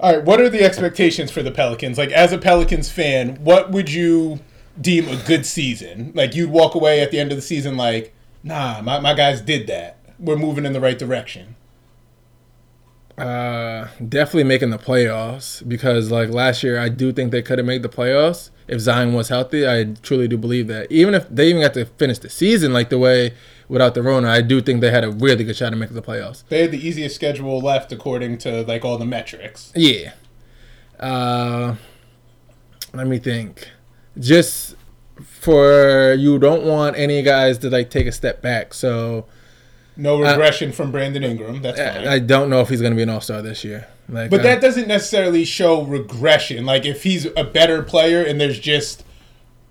[0.00, 1.96] All right, what are the expectations for the Pelicans?
[1.96, 4.40] Like, as a Pelicans fan, what would you
[4.78, 6.12] deem a good season?
[6.14, 9.40] Like, you'd walk away at the end of the season like, nah, my, my guys
[9.40, 9.98] did that.
[10.18, 11.54] We're moving in the right direction.
[13.16, 17.66] Uh, definitely making the playoffs because like last year, I do think they could have
[17.66, 19.66] made the playoffs if Zion was healthy.
[19.68, 20.90] I truly do believe that.
[20.90, 23.34] Even if they even got to finish the season like the way
[23.68, 26.02] without the Rona, I do think they had a really good shot at making the
[26.02, 26.44] playoffs.
[26.48, 29.72] They had the easiest schedule left according to, like, all the metrics.
[29.74, 30.12] Yeah.
[30.98, 31.76] Uh,
[32.92, 33.68] let me think.
[34.18, 34.76] Just
[35.20, 39.26] for you don't want any guys to like take a step back, so
[39.96, 41.62] No regression from Brandon Ingram.
[41.62, 42.06] That's fine.
[42.06, 43.86] I, I don't know if he's gonna be an All Star this year.
[44.08, 46.66] Like, But uh, that doesn't necessarily show regression.
[46.66, 49.04] Like if he's a better player and there's just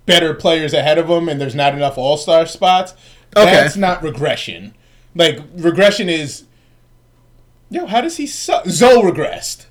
[0.05, 2.93] better players ahead of him and there's not enough All Star spots,
[3.35, 3.49] Okay.
[3.51, 4.73] that's not regression.
[5.15, 6.45] Like regression is,
[7.69, 8.65] yo, how does he suck?
[8.67, 9.65] Zoe regressed.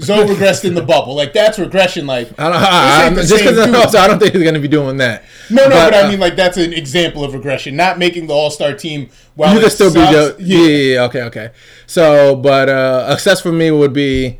[0.00, 1.14] Zoe regressed in the bubble.
[1.14, 2.06] Like that's regression.
[2.06, 4.58] Like I don't, I, ain't I, the just because also, I don't think he's gonna
[4.58, 5.24] be doing that.
[5.50, 7.76] No, no, but, uh, I mean like that's an example of regression.
[7.76, 10.36] Not making the All Star team while you can still sucks.
[10.36, 10.58] be the, yeah.
[10.58, 11.50] yeah, yeah, okay, okay.
[11.86, 14.38] So, but uh, a success for me would be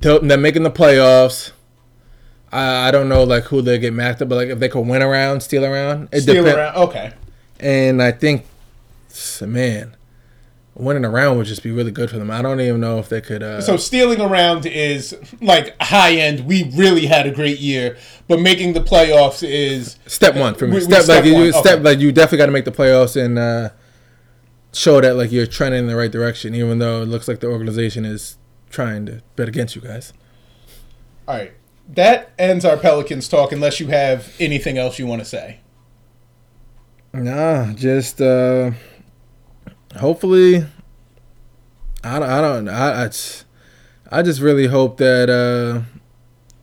[0.00, 1.52] th- them making the playoffs.
[2.52, 4.86] I, I don't know like who they get matched up, but like if they could
[4.86, 6.76] win around, steal around, it Steal depend- around.
[6.76, 7.12] Okay.
[7.60, 8.44] And I think,
[9.40, 9.96] man,
[10.76, 12.30] winning around would just be really good for them.
[12.30, 13.42] I don't even know if they could.
[13.42, 16.46] Uh, So stealing around is like high end.
[16.46, 20.72] We really had a great year, but making the playoffs is step one for me.
[20.72, 21.82] We- we step, step like you one, step okay.
[21.82, 23.70] like you definitely got to make the playoffs and uh,
[24.72, 27.46] show that like you're trending in the right direction, even though it looks like the
[27.48, 28.36] organization is
[28.70, 30.12] trying to bet against you guys.
[31.28, 31.52] all right.
[31.86, 33.52] That ends our Pelicans talk.
[33.52, 35.60] Unless you have anything else you want to say.
[37.12, 38.72] Nah, just uh,
[39.96, 40.64] hopefully.
[42.02, 42.28] I don't.
[42.28, 42.68] I don't.
[42.68, 43.44] I, I, just-
[44.10, 45.82] I just really hope that uh,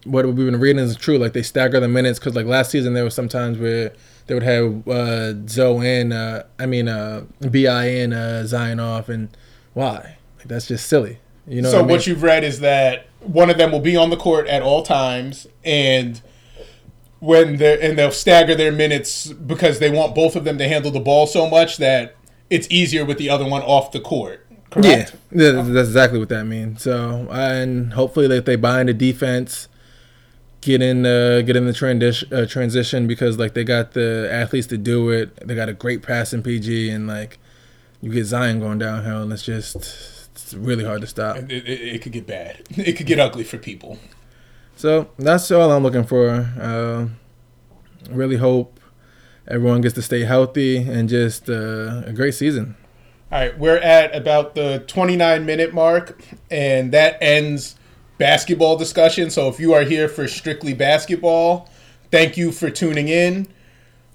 [0.04, 1.18] what we've been reading is true.
[1.18, 3.94] Like they stagger the minutes because like last season there was some times where
[4.28, 9.10] they would have uh, Zoe and uh, I mean uh, Bi and uh, Zion off,
[9.10, 9.36] and
[9.74, 10.18] why?
[10.38, 11.20] Like that's just silly.
[11.48, 11.72] You know.
[11.72, 11.98] so what, I mean?
[11.98, 14.84] what you've read is that one of them will be on the court at all
[14.84, 16.22] times, and
[17.20, 20.92] when they and they'll stagger their minutes because they want both of them to handle
[20.92, 22.16] the ball so much that
[22.52, 24.46] it's easier with the other one off the court.
[24.76, 25.16] Yeah, Correct.
[25.32, 26.84] yeah, that's exactly what that means.
[26.84, 29.68] So, and hopefully that they buy into defense,
[30.62, 34.68] get in, uh, get in the transition, uh, transition because like they got the athletes
[34.68, 35.36] to do it.
[35.48, 37.40] They got a great passing PG, and like
[38.02, 41.38] you get Zion going downhill, and it's just it's really hard to stop.
[41.38, 42.62] It, it, it could get bad.
[42.78, 43.98] It could get ugly for people.
[44.76, 46.30] So that's all I'm looking for.
[46.60, 47.08] Uh,
[48.10, 48.80] really hope
[49.52, 52.76] everyone gets to stay healthy and just uh, a great season.
[53.32, 57.76] All right, we're at about the 29 minute mark, and that ends
[58.18, 59.30] basketball discussion.
[59.30, 61.70] So if you are here for strictly basketball,
[62.12, 63.48] thank you for tuning in.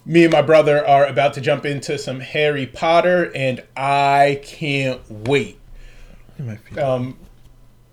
[0.05, 5.01] Me and my brother are about to jump into some Harry Potter, and I can't
[5.11, 5.59] wait.
[6.79, 7.19] Um,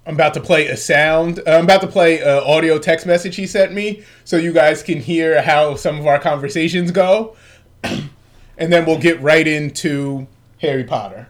[0.06, 1.40] I'm about to play a sound.
[1.48, 4.84] uh, I'm about to play an audio text message he sent me, so you guys
[4.84, 7.36] can hear how some of our conversations go,
[7.84, 8.10] and
[8.58, 10.28] then we'll get right into
[10.60, 11.28] Harry Potter.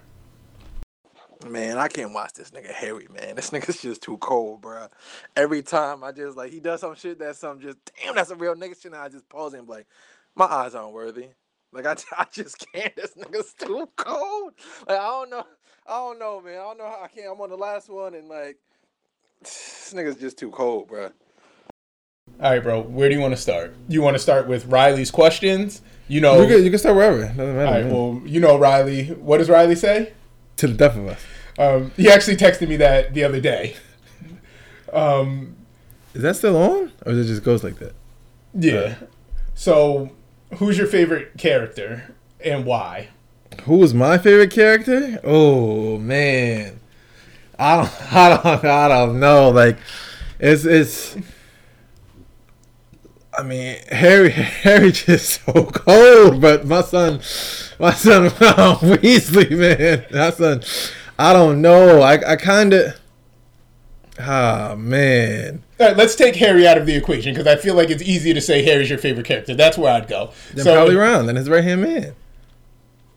[1.47, 3.35] Man, I can't watch this nigga Harry, man.
[3.35, 4.87] This nigga's just too cold, bro.
[5.35, 8.35] Every time I just like he does some shit that's some just damn that's a
[8.35, 9.87] real nigga shit and I just pause be like,
[10.35, 11.27] my eyes aren't worthy.
[11.73, 12.95] Like I, I just can't.
[12.95, 14.53] This nigga's too cold.
[14.87, 15.45] Like I don't know.
[15.87, 16.53] I don't know, man.
[16.53, 17.27] I don't know how I can't.
[17.33, 18.57] I'm on the last one and like
[19.41, 21.09] this nigga's just too cold, bro.
[22.41, 22.81] All right, bro.
[22.81, 23.75] Where do you want to start?
[23.89, 25.81] You want to start with Riley's questions?
[26.07, 26.41] You know.
[26.41, 27.21] You can, you can start wherever.
[27.21, 27.59] Doesn't matter.
[27.67, 27.83] all right.
[27.83, 27.93] man.
[27.93, 29.07] Well, you know Riley.
[29.07, 30.13] What does Riley say?
[30.57, 31.19] to the death of us.
[31.57, 33.75] Um, he actually texted me that the other day.
[34.91, 35.55] Um,
[36.13, 37.95] Is that still on, or does it just goes like that?
[38.53, 38.93] yeah.
[39.55, 40.11] So,
[40.57, 43.09] who's your favorite character and why?
[43.61, 45.19] Who was my favorite character?
[45.23, 46.79] Oh man,
[47.57, 49.49] I don't, I don't, I don't know.
[49.49, 49.77] Like,
[50.39, 51.15] it's, it's.
[53.37, 56.41] I mean, Harry, Harry just so cold.
[56.41, 57.13] But my son,
[57.79, 60.61] my son Weasley, man, that son,
[61.17, 62.01] I don't know.
[62.01, 62.99] I, I kind of.
[64.19, 67.89] Ah man, All right, let's take Harry out of the equation because I feel like
[67.89, 69.55] it's easy to say Harry's your favorite character.
[69.55, 70.29] That's where I'd go.
[70.53, 72.13] then probably Ron, then his right hand man.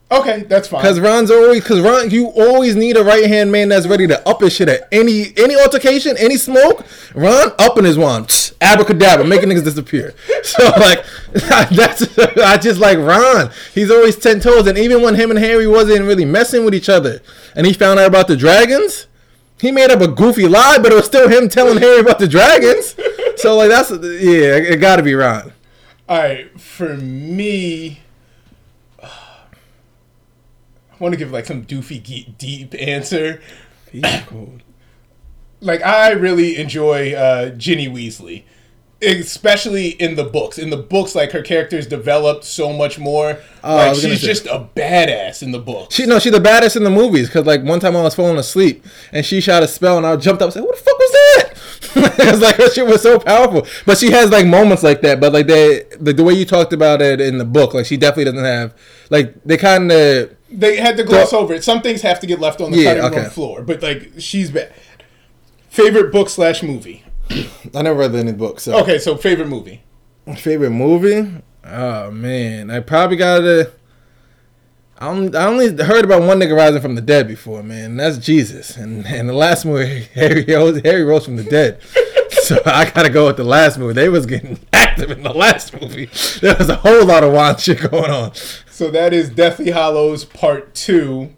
[0.08, 0.82] Okay, that's fine.
[0.82, 4.28] Because Ron's always, because Ron, you always need a right hand man that's ready to
[4.28, 6.84] up his shit at any any altercation, any smoke.
[7.12, 10.14] Ron upping his wand, abracadabra, making niggas disappear.
[10.46, 13.50] So like, that's I just like Ron.
[13.74, 16.88] He's always ten toes, and even when him and Harry wasn't really messing with each
[16.88, 17.20] other,
[17.56, 19.08] and he found out about the dragons,
[19.60, 22.28] he made up a goofy lie, but it was still him telling Harry about the
[22.28, 22.94] dragons.
[23.38, 25.52] So like, that's yeah, it got to be Ron.
[26.08, 28.02] All right, for me,
[30.98, 33.40] I want to give like some doofy, ge- deep answer.
[35.60, 38.44] Like I really enjoy uh, Ginny Weasley,
[39.02, 40.58] especially in the books.
[40.58, 43.38] In the books, like her character's developed so much more.
[43.62, 45.94] Oh, I like she's say- just a badass in the books.
[45.94, 47.28] She no, she's the baddest in the movies.
[47.28, 50.16] Cause like one time I was falling asleep and she shot a spell and I
[50.16, 51.52] jumped up and said, "What the fuck was that?"
[52.18, 53.66] it's like her shit was so powerful.
[53.84, 55.20] But she has like moments like that.
[55.20, 57.96] But like they, the, the way you talked about it in the book, like she
[57.96, 58.74] definitely doesn't have
[59.10, 61.64] like they kind of They had to gloss over it.
[61.64, 63.28] Some things have to get left on the Yeah, cutting room okay.
[63.34, 64.72] floor, but like she's bad.
[65.68, 67.02] Favorite book slash movie.
[67.30, 68.64] I never read any books.
[68.64, 69.82] So Okay, so favorite movie.
[70.36, 71.42] favorite movie?
[71.64, 73.72] Oh man, I probably gotta.
[74.98, 77.96] I only, I only heard about one nigga rising from the dead before, man.
[77.96, 78.76] That's Jesus.
[78.76, 81.80] And and the last movie, Harry rose, Harry rose from the dead.
[82.30, 83.92] so I gotta go with the last movie.
[83.94, 86.06] They was getting active in the last movie.
[86.40, 88.32] There was a whole lot of wild shit going on.
[88.70, 91.34] So that is Deathly Hallows Part Two.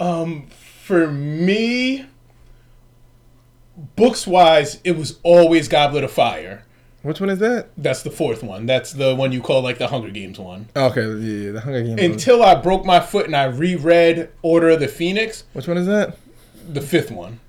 [0.00, 2.06] Um, for me,
[3.96, 6.64] books wise, it was always Goblet of Fire.
[7.02, 7.68] Which one is that?
[7.76, 8.64] That's the fourth one.
[8.66, 10.68] That's the one you call like the Hunger Games one.
[10.76, 12.00] Okay, yeah, the Hunger Games.
[12.00, 12.10] one.
[12.12, 15.86] Until I broke my foot and I reread Order of the Phoenix, Which one is
[15.86, 16.16] that?
[16.68, 17.40] the fifth one.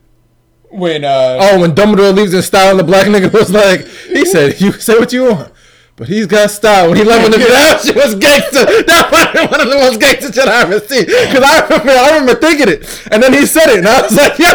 [0.72, 4.26] When uh Oh, when Dumbledore leaves in style, and the black nigga was like, he
[4.26, 5.53] said, "You say what you want."
[5.96, 6.90] But he's got style.
[6.90, 8.66] When he left with the that shit was gangster.
[8.66, 11.06] That was one of the most gangster shit I ever seen.
[11.06, 14.16] Cause I remember, I remember thinking it, and then he said it, and I was
[14.18, 14.48] like, "Yo,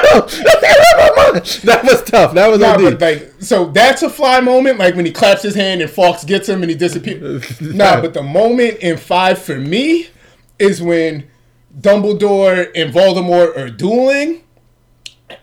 [1.63, 2.35] that was tough.
[2.35, 3.01] That was Nah, OD.
[3.01, 6.49] like, so that's a fly moment, like when he claps his hand and Fawkes gets
[6.49, 7.61] him and he disappears.
[7.61, 10.09] nah, but the moment in five for me
[10.59, 11.29] is when
[11.81, 14.43] Dumbledore and Voldemort are dueling,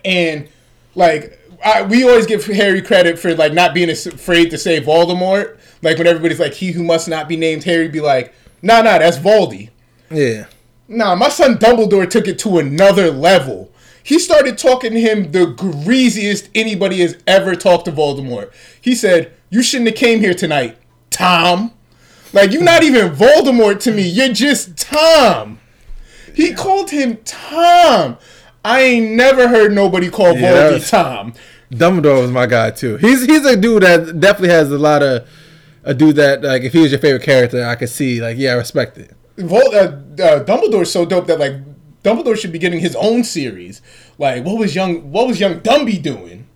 [0.03, 0.49] and
[0.93, 5.57] like I, we always give Harry credit for like not being afraid to say Voldemort.
[5.86, 8.33] Like when everybody's like, "He who must not be named," Harry be like,
[8.63, 9.69] "Nah, nah, that's Voldy."
[10.09, 10.45] yeah,
[10.88, 13.71] Nah, my son Dumbledore took it to another level.
[14.01, 18.51] He started talking to him the greasiest anybody has ever talked to Voldemort.
[18.81, 20.75] He said, "You shouldn't have came here tonight,
[21.11, 21.71] Tom.
[22.33, 24.01] Like you're not even Voldemort to me.
[24.01, 25.59] You're just Tom."
[26.33, 28.17] He called him Tom.
[28.65, 31.33] I ain't never heard nobody call Yeah, Voldy Tom.
[31.71, 32.97] Dumbledore was my guy too.
[32.97, 35.27] He's he's a dude that definitely has a lot of
[35.86, 38.51] a dude that like if he was your favorite character, I could see like yeah,
[38.51, 39.15] I respect it.
[39.38, 39.79] Vol- uh,
[40.23, 41.53] uh, Dumbledore's so dope that like
[42.03, 43.81] Dumbledore should be getting his own series.
[44.17, 45.11] Like, what was young?
[45.11, 46.47] What was young Dumby doing?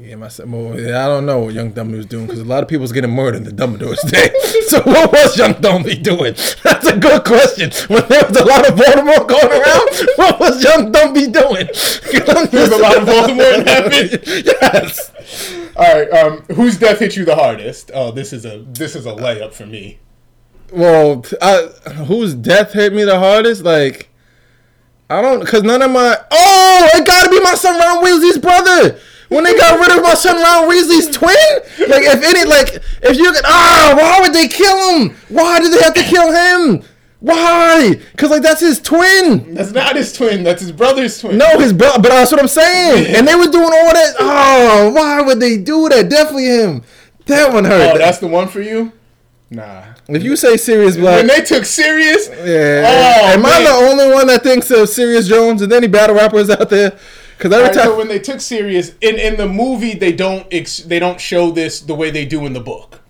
[0.00, 2.44] Yeah, my son, well, yeah, I don't know what Young Dumby was doing because a
[2.44, 4.30] lot of people was getting murdered in the Dumbledore's day.
[4.68, 6.34] so what was Young Dumby doing?
[6.64, 7.70] That's a good question.
[7.88, 11.68] When there was a lot of Voldemort going around, what was Young Dumby doing?
[12.50, 14.44] There's a lot of Voldemort happening.
[14.44, 15.12] yes.
[15.76, 17.90] All right, um, whose death hit you the hardest?
[17.92, 19.98] Oh, this is a this is a layup for me.
[20.72, 21.66] Well, I,
[22.06, 23.62] whose death hit me the hardest?
[23.62, 24.08] Like,
[25.10, 26.16] I don't, because none of my.
[26.30, 28.98] Oh, it gotta be my son Ron Weasley's brother.
[29.28, 31.36] When they got rid of my son Ron Weasley's twin,
[31.90, 35.16] like if any, like if you could, ah, why would they kill him?
[35.28, 36.84] Why did they have to kill him?
[37.20, 37.98] Why?
[38.16, 39.54] Cause like that's his twin.
[39.54, 40.44] That's not his twin.
[40.44, 41.38] That's his brother's twin.
[41.38, 42.00] No, his brother.
[42.02, 43.14] But that's what I'm saying.
[43.16, 44.14] And they were doing all that.
[44.20, 46.08] Oh, why would they do that?
[46.10, 46.82] Definitely him.
[47.26, 47.94] That one hurt.
[47.94, 48.92] Oh, that's the one for you.
[49.48, 49.84] Nah.
[50.08, 52.84] if you say Sirius Black, When they took Sirius, Yeah.
[52.84, 56.50] Oh, Am I the only one that thinks of Serius Jones and any battle rappers
[56.50, 56.98] out there?
[57.38, 57.84] Because every Alright, time.
[57.86, 61.50] so when they took Sirius in in the movie, they don't ex, they don't show
[61.52, 63.00] this the way they do in the book.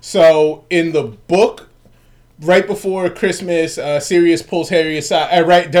[0.00, 1.68] So in the book,
[2.42, 5.38] right before Christmas, uh, Sirius pulls Harry aside.
[5.38, 5.72] Uh, right,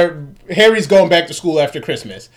[0.50, 2.28] Harry's going back to school after Christmas.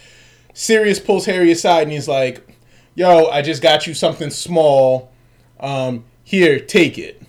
[0.53, 2.55] Sirius pulls Harry aside and he's like,
[2.95, 5.11] "Yo, I just got you something small.
[5.59, 7.21] Um, here, take it."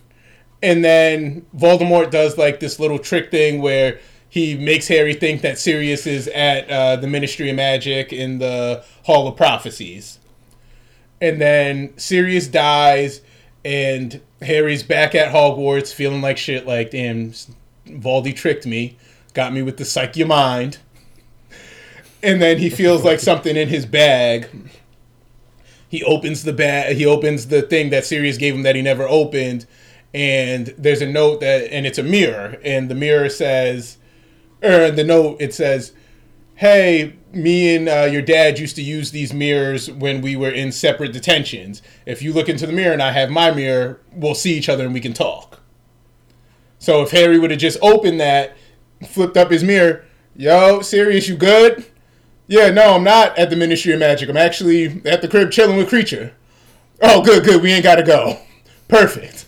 [0.62, 5.58] And then Voldemort does like this little trick thing where he makes Harry think that
[5.58, 10.18] Sirius is at uh, the Ministry of Magic in the Hall of Prophecies.
[11.20, 13.22] And then Sirius dies,
[13.66, 16.66] and Harry's back at Hogwarts feeling like shit.
[16.66, 17.32] Like, damn,
[17.86, 18.96] Voldy tricked me,
[19.34, 20.78] got me with the psych your mind.
[22.22, 24.48] And then he feels like something in his bag.
[25.88, 26.96] He opens the bag.
[26.96, 29.66] He opens the thing that Sirius gave him that he never opened,
[30.14, 33.98] and there's a note that, and it's a mirror, and the mirror says,
[34.62, 35.92] or the note it says,
[36.56, 40.72] "Hey, me and uh, your dad used to use these mirrors when we were in
[40.72, 41.82] separate detentions.
[42.04, 44.84] If you look into the mirror and I have my mirror, we'll see each other
[44.84, 45.60] and we can talk."
[46.78, 48.56] So if Harry would have just opened that,
[49.06, 50.04] flipped up his mirror,
[50.34, 51.86] yo, Sirius, you good?
[52.46, 54.28] Yeah, no, I'm not at the Ministry of Magic.
[54.28, 56.32] I'm actually at the crib chilling with Kreacher.
[57.02, 57.62] Oh, good, good.
[57.62, 58.38] We ain't got to go.
[58.88, 59.46] Perfect.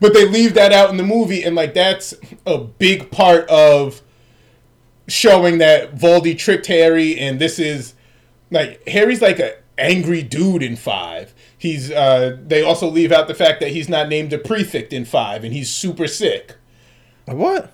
[0.00, 2.14] But they leave that out in the movie, and like that's
[2.46, 4.02] a big part of
[5.08, 7.94] showing that Voldy tricked Harry, and this is
[8.50, 11.34] like Harry's like a angry dude in five.
[11.56, 15.04] He's uh they also leave out the fact that he's not named a prefect in
[15.04, 16.56] five, and he's super sick.
[17.26, 17.72] What?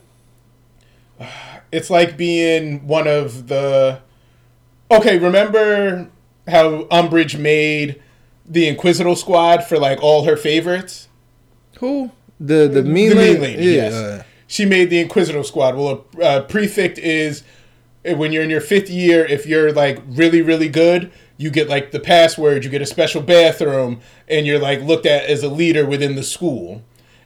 [1.72, 3.99] It's like being one of the.
[4.93, 6.09] Okay, remember
[6.47, 8.01] how Umbridge made
[8.47, 11.09] the Inquisitor squad for like all her favorites?
[11.80, 12.12] Who?
[12.39, 14.22] The the mean the mean lady, Yeah.
[14.55, 15.74] She made the Inquisitor squad.
[15.74, 17.42] Well, a uh, prefect is
[18.09, 19.24] uh, when you're in your fifth year.
[19.24, 22.62] If you're like really really good, you get like the password.
[22.62, 26.22] You get a special bathroom, and you're like looked at as a leader within the
[26.22, 26.84] school.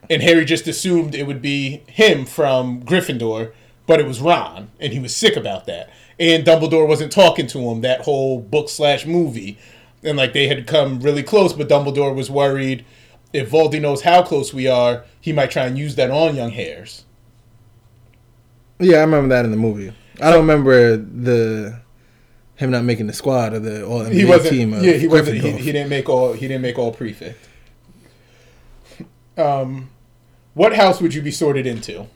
[0.09, 3.53] And Harry just assumed it would be him from Gryffindor,
[3.85, 5.93] but it was Ron, and he was sick about that.
[6.19, 9.59] And Dumbledore wasn't talking to him that whole book slash movie,
[10.03, 12.85] and like they had come really close, but Dumbledore was worried
[13.33, 16.49] if Voldy knows how close we are, he might try and use that on young
[16.49, 17.05] hairs.
[18.79, 19.93] Yeah, I remember that in the movie.
[20.21, 21.79] I don't remember the
[22.55, 24.49] him not making the squad or the all He wasn't.
[24.53, 24.73] team.
[24.83, 25.41] Yeah, he wasn't.
[25.41, 26.33] He, he didn't make all.
[26.33, 27.37] He didn't make all prefect.
[29.37, 29.89] Um,
[30.53, 32.07] what house would you be sorted into?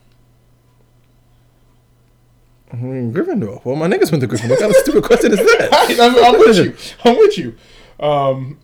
[2.72, 3.64] Gryffindor.
[3.64, 4.50] Well, my niggas went to Gryffindor.
[4.50, 5.68] What kind of stupid question is that?
[6.00, 6.76] I'm, I'm with you.
[7.04, 7.56] I'm with you.
[8.00, 8.58] Um,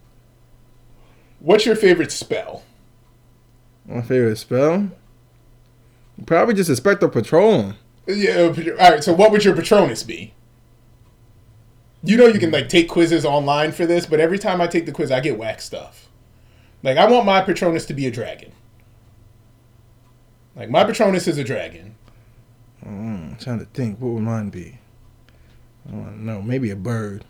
[1.39, 2.65] what's your favorite spell?
[3.87, 4.91] My favorite spell?
[6.27, 7.75] Probably just a Spectre Patrol.
[8.15, 8.33] Yeah.
[8.33, 9.05] uh, All right.
[9.05, 10.35] So, what would your Patronus be?
[12.03, 14.87] You know, you can like take quizzes online for this, but every time I take
[14.87, 16.09] the quiz, I get whack stuff.
[16.83, 18.53] Like, I want my Patronus to be a dragon.
[20.57, 21.95] Like, my Patronus is a dragon.
[22.85, 23.99] Mm, I'm trying to think.
[24.01, 24.79] What would mine be?
[25.89, 26.41] I don't know.
[26.41, 27.25] Maybe a bird.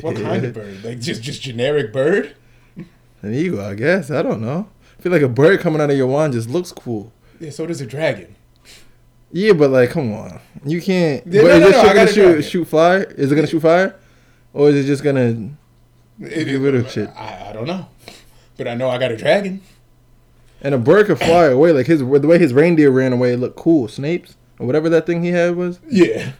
[0.00, 0.84] What kind of bird?
[0.84, 2.34] Like, just just generic bird?
[3.22, 4.10] An eagle, I guess.
[4.10, 4.68] I don't know.
[4.98, 7.12] I feel like a bird coming out of your wand just looks cool.
[7.40, 7.50] Yeah.
[7.50, 8.35] So does a dragon.
[9.32, 11.26] Yeah, but like, come on, you can't.
[11.26, 13.02] Yeah, no, is no, this no, shit gonna shoot, shoot fire?
[13.02, 13.96] Is it gonna shoot fire,
[14.52, 15.50] or is it just gonna?
[16.20, 17.10] It- Get rid of shit.
[17.16, 17.88] I, I don't know,
[18.56, 19.60] but I know I got a dragon.
[20.62, 21.72] And a bird could fly away.
[21.72, 23.88] Like his the way his reindeer ran away, it looked cool.
[23.88, 25.78] Snape's or whatever that thing he had was.
[25.88, 26.32] Yeah,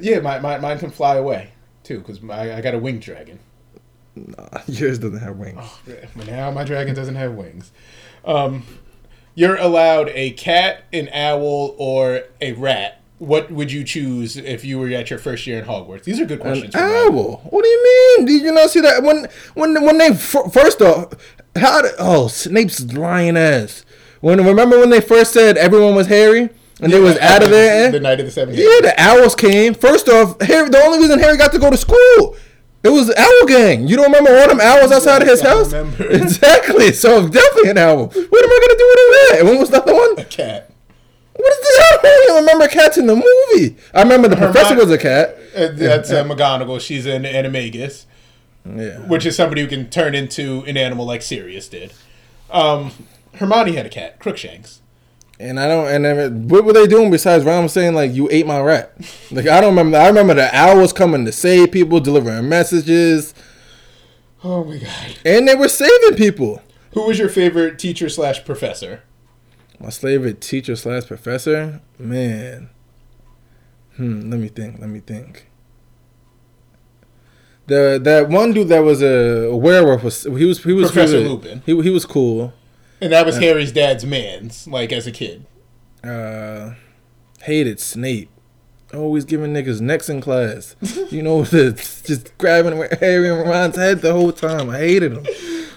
[0.00, 0.18] yeah.
[0.20, 1.52] My, my mine can fly away
[1.84, 3.38] too because I, I got a winged dragon.
[4.16, 5.62] Nah, yours doesn't have wings.
[6.16, 7.70] But now my dragon doesn't have wings.
[8.24, 8.64] Um,
[9.34, 13.00] you're allowed a cat, an owl, or a rat.
[13.18, 16.02] What would you choose if you were at your first year in Hogwarts?
[16.04, 16.74] These are good questions.
[16.74, 17.14] Ryan.
[17.14, 17.36] owl?
[17.50, 17.84] What do you
[18.18, 18.26] mean?
[18.26, 21.12] Did you not see that when when when they f- first off?
[21.54, 23.84] How did oh Snape's lying ass?
[24.20, 26.48] When remember when they first said everyone was Harry
[26.80, 27.92] and they was out of there?
[27.92, 28.58] The night of the seventh.
[28.58, 29.74] Yeah, the owls came.
[29.74, 30.68] First off, Harry.
[30.68, 32.36] The only reason Harry got to go to school,
[32.84, 33.86] it was the owl gang.
[33.88, 35.72] You don't remember all them owls outside of his I house?
[35.72, 36.04] remember.
[36.10, 36.92] Exactly.
[36.92, 38.06] So definitely an owl.
[38.06, 39.36] What am I gonna do with that?
[39.40, 40.18] And when was the other one?
[40.18, 40.70] A cat.
[41.34, 41.78] What is this?
[41.80, 43.76] I don't even remember cats in the movie.
[43.94, 45.36] I remember the professor was a cat.
[45.56, 46.78] Uh, that's uh, McGonagall.
[46.80, 48.04] She's an animagus,
[48.66, 48.98] Yeah.
[49.08, 51.92] which is somebody who can turn into an animal like Sirius did.
[52.50, 52.92] Um,
[53.36, 54.81] Hermione had a cat, Crookshanks.
[55.40, 55.88] And I don't.
[55.88, 58.92] And then, what were they doing besides Ron saying like you ate my rat?
[59.30, 59.98] Like I don't remember.
[59.98, 63.34] I remember the owls coming to save people, delivering messages,
[64.44, 65.16] Oh my god.
[65.24, 66.62] and they were saving people.
[66.94, 69.02] Who was your favorite teacher slash professor?
[69.80, 72.68] My favorite teacher slash professor, man.
[73.96, 74.30] Hmm.
[74.30, 74.78] Let me think.
[74.78, 75.48] Let me think.
[77.66, 81.16] The that one dude that was a, a werewolf was he was he was Professor
[81.18, 81.62] he was, Lupin.
[81.64, 82.52] He he was cool.
[83.02, 85.44] And that was Harry's dad's man's, like as a kid.
[86.04, 86.74] Uh,
[87.42, 88.30] hated Snape.
[88.94, 90.76] Always giving niggas necks in class.
[91.10, 91.72] You know, the,
[92.04, 94.70] just grabbing Harry and Ron's head the whole time.
[94.70, 95.26] I hated him.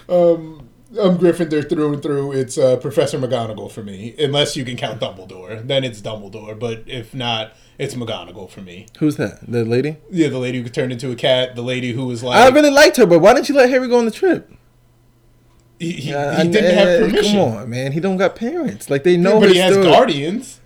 [0.08, 0.68] Um,
[1.00, 2.30] I'm Gryffindor through and through.
[2.32, 5.66] It's uh, Professor McGonagall for me, unless you can count Dumbledore.
[5.66, 8.86] Then it's Dumbledore, but if not, it's McGonagall for me.
[8.98, 9.40] Who's that?
[9.50, 9.96] The lady?
[10.10, 12.70] Yeah, the lady who turned into a cat, the lady who was like, I really
[12.70, 14.48] liked her, but why didn't you let Harry go on the trip?
[15.78, 17.32] He, he, I- he didn't have permission.
[17.38, 17.92] Come on, man.
[17.92, 18.88] He don't got parents.
[18.90, 19.86] Like they know but his he has story.
[19.88, 20.60] guardians.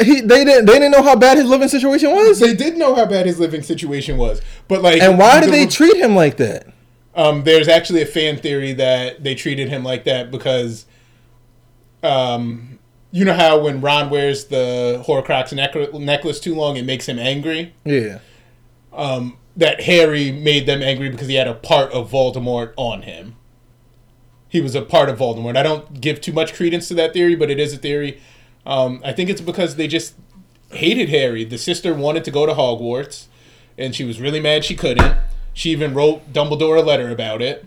[0.00, 0.66] He, they didn't.
[0.66, 2.38] They didn't know how bad his living situation was.
[2.38, 5.52] They did know how bad his living situation was, but like, And why did the-
[5.52, 6.66] they treat him like that?
[7.16, 10.86] Um, there's actually a fan theory that they treated him like that because,
[12.02, 12.78] um,
[13.10, 17.18] you know how when Ron wears the Horcrux neck- necklace too long, it makes him
[17.18, 17.74] angry.
[17.84, 18.18] Yeah.
[18.92, 23.34] Um, that Harry made them angry because he had a part of Voldemort on him.
[24.48, 25.56] He was a part of Voldemort.
[25.56, 28.20] I don't give too much credence to that theory, but it is a theory.
[28.64, 30.14] Um, I think it's because they just
[30.70, 31.44] hated Harry.
[31.44, 33.26] The sister wanted to go to Hogwarts,
[33.76, 35.16] and she was really mad she couldn't.
[35.52, 37.66] She even wrote Dumbledore a letter about it,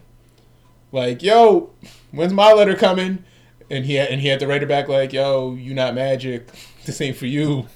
[0.92, 1.72] like, "Yo,
[2.12, 3.24] when's my letter coming?"
[3.70, 6.48] And he and he had to write her back like, "Yo, you not magic.
[6.84, 7.68] This ain't for you."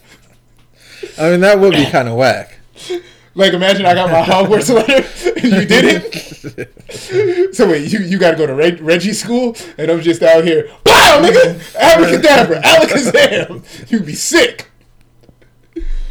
[1.20, 2.58] I mean, that would be kind of whack.
[3.36, 5.06] Like, imagine I got my Hogwarts letter
[5.36, 7.54] and you didn't.
[7.56, 10.46] so wait, you, you got to go to Reg, Reggie school, and I'm just out
[10.46, 13.92] here, wow, nigga, abracadabra, alakazam.
[13.92, 14.72] You'd be sick.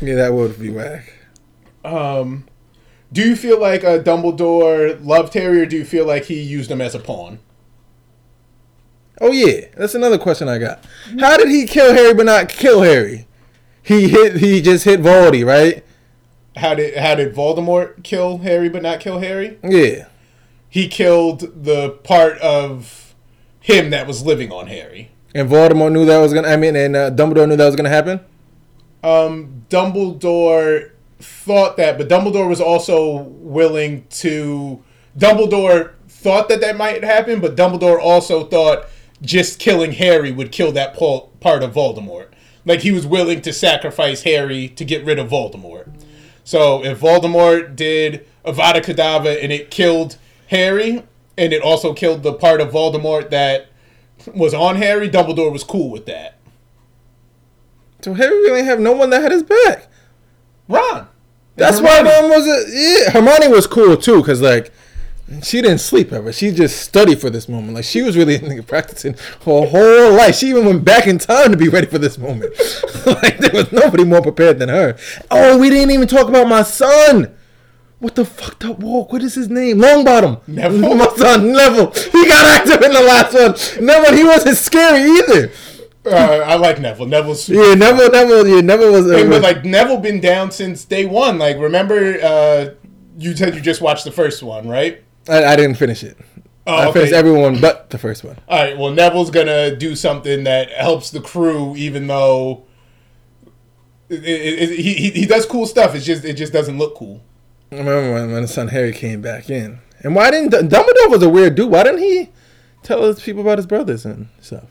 [0.01, 1.15] Yeah, that would be whack.
[1.83, 2.47] Um,
[3.11, 6.71] do you feel like uh, Dumbledore loved Harry, or do you feel like he used
[6.71, 7.39] him as a pawn?
[9.21, 10.85] Oh yeah, that's another question I got.
[11.21, 13.27] How did he kill Harry but not kill Harry?
[13.83, 14.37] He hit.
[14.37, 15.85] He just hit Voldy, right?
[16.57, 19.59] How did how did Voldemort kill Harry, but not kill Harry?
[19.63, 20.07] Yeah.
[20.69, 23.15] He killed the part of
[23.61, 25.11] him that was living on Harry.
[25.35, 26.49] And Voldemort knew that was gonna.
[26.49, 28.21] I mean, and uh, Dumbledore knew that was gonna happen.
[29.03, 34.83] um, Dumbledore thought that, but Dumbledore was also willing to.
[35.19, 38.87] Dumbledore thought that that might happen, but Dumbledore also thought
[39.23, 42.29] just killing Harry would kill that part of Voldemort.
[42.65, 45.93] Like he was willing to sacrifice Harry to get rid of Voldemort.
[46.45, 50.19] So if Voldemort did Avada Kedavra and it killed
[50.49, 51.03] Harry,
[51.37, 53.69] and it also killed the part of Voldemort that
[54.35, 56.39] was on Harry, Dumbledore was cool with that.
[58.03, 59.89] So Harry really have no one that had his back.
[60.69, 61.09] Ron.
[61.57, 63.11] That's why Ron was a, yeah.
[63.11, 64.73] Hermione was cool too, cause like
[65.43, 66.33] she didn't sleep ever.
[66.33, 67.75] She just studied for this moment.
[67.75, 70.37] Like she was really practicing her whole life.
[70.37, 72.53] She even went back in time to be ready for this moment.
[73.07, 74.97] like there was nobody more prepared than her.
[75.31, 77.35] Oh, we didn't even talk about my son.
[78.01, 79.13] What the fucked up walk?
[79.13, 79.79] What is his name?
[79.79, 80.47] Longbottom.
[80.47, 80.95] Neville?
[80.97, 81.91] My son Neville.
[81.93, 83.87] He got active in the last one.
[83.87, 85.51] Neville, he wasn't scary either.
[86.05, 87.07] Uh, I like Neville.
[87.07, 89.11] Neville's Yeah, Neville, Neville, yeah, Neville was.
[89.11, 91.39] Uh, but like Neville been down since day one.
[91.39, 92.75] Like remember, uh,
[93.17, 95.03] you said you just watched the first one, right?
[95.29, 96.17] I, I didn't finish it.
[96.67, 97.01] Oh, I okay.
[97.01, 98.39] finished everyone but the first one.
[98.49, 98.79] All right.
[98.79, 102.65] Well, Neville's gonna do something that helps the crew, even though
[104.09, 105.95] it, it, it, he, he he does cool stuff.
[105.95, 107.23] It's just it just doesn't look cool.
[107.71, 109.81] I remember when, when the son Harry came back in.
[110.01, 111.71] And why didn't Dumbledore was a weird dude?
[111.71, 112.31] Why didn't he
[112.83, 114.65] tell his people about his brothers and stuff?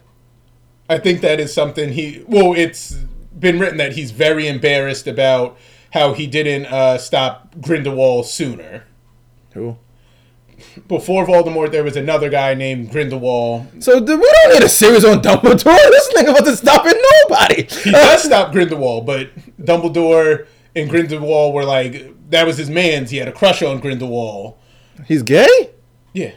[0.90, 2.24] I think that is something he.
[2.28, 2.94] Well, it's
[3.38, 5.58] been written that he's very embarrassed about
[5.92, 8.86] how he didn't uh, stop Grindelwald sooner.
[9.54, 9.78] Who?
[10.88, 13.84] Before Voldemort, there was another guy named Grindelwald.
[13.84, 15.64] So th- we don't need a series on Dumbledore.
[15.64, 17.00] This nigga wasn't stopping
[17.30, 17.64] nobody.
[17.64, 19.30] He does stop Grindelwald, but
[19.62, 23.12] Dumbledore and Grindelwald were like that was his man's.
[23.12, 24.58] He had a crush on Grindelwald.
[25.08, 25.72] He's gay.
[26.14, 26.32] Yeah,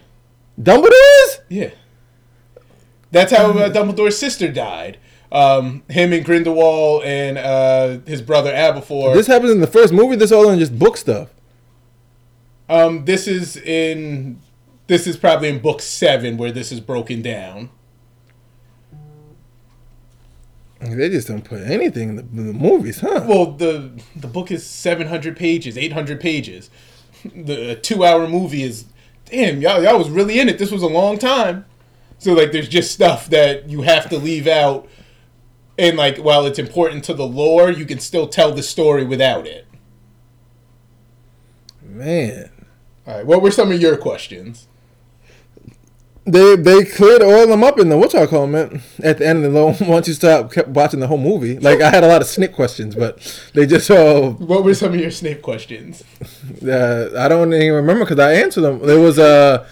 [0.61, 0.93] Dumbledore
[1.25, 1.39] is.
[1.49, 1.71] yeah.
[3.13, 4.99] That's how uh, Dumbledore's sister died.
[5.33, 9.15] Um, him and Grindelwald and uh, his brother Aberforth.
[9.15, 10.17] This happens in the first movie.
[10.17, 11.31] This all in just book stuff.
[12.69, 14.41] Um, this is in
[14.87, 17.71] this is probably in book seven where this is broken down.
[20.81, 23.25] They just don't put anything in the, in the movies, huh?
[23.27, 26.71] Well, the the book is seven hundred pages, eight hundred pages.
[27.25, 28.85] The two hour movie is
[29.25, 30.59] damn y'all y'all was really in it.
[30.59, 31.65] This was a long time.
[32.19, 34.89] So like, there's just stuff that you have to leave out,
[35.79, 39.47] and like while it's important to the lore, you can still tell the story without
[39.47, 39.67] it.
[41.83, 42.51] Man,
[43.07, 44.67] All right, what were some of your questions?
[46.27, 49.45] they they cleared all them up in the what y'all call it, at the end
[49.45, 51.59] of the once you stop kept watching the whole movie.
[51.59, 53.19] Like I had a lot of Snape questions, but
[53.55, 56.03] they just all What were some of your Snape questions?
[56.67, 58.81] uh, I don't even remember because I answered them.
[58.81, 59.67] There was a uh,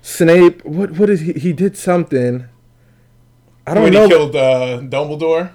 [0.00, 0.64] Snape.
[0.64, 1.34] What what is he?
[1.34, 2.46] He did something.
[3.66, 4.04] I don't When know.
[4.04, 5.50] he killed uh, Dumbledore.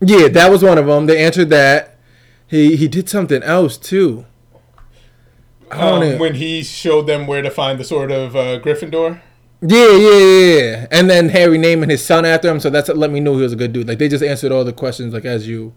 [0.00, 1.06] yeah, that was one of them.
[1.06, 1.98] They answered that.
[2.46, 4.26] He he did something else too.
[5.74, 9.20] Um, when he showed them where to find the sword of uh, Gryffindor.
[9.60, 10.86] Yeah, yeah, yeah, yeah.
[10.90, 13.52] And then Harry naming his son after him, so that's let me know he was
[13.52, 13.88] a good dude.
[13.88, 15.72] Like they just answered all the questions like as you.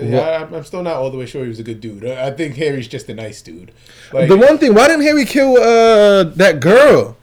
[0.00, 2.04] Yeah, I'm- I'm still not all the way sure he was a good dude.
[2.06, 3.72] I think Harry's just a nice dude.
[4.12, 7.16] Like The one thing, why didn't Harry kill uh that girl?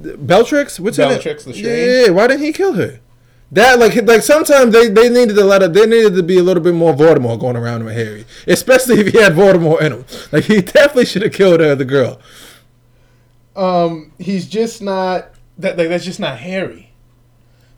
[0.00, 0.78] Bellatrix?
[0.80, 0.96] What's?
[0.96, 1.66] Bellatrix Lestrange?
[1.66, 3.00] Yeah, why didn't he kill her?
[3.52, 6.42] That like like sometimes they, they needed to let it, they needed to be a
[6.42, 10.04] little bit more Voldemort going around with Harry, especially if he had Voldemort in him.
[10.32, 12.20] Like he definitely should have killed uh, the girl.
[13.54, 15.76] um, he's just not that.
[15.78, 16.90] Like that's just not Harry.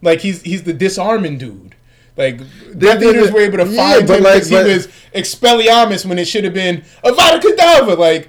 [0.02, 1.74] Like he's he's the disarming dude.
[2.16, 2.38] Like
[2.76, 6.18] Death Eaters were able to yeah, find him like- because but- he was Expelliarmus when
[6.18, 7.96] it should have been Avada Kedavra.
[7.96, 8.28] Like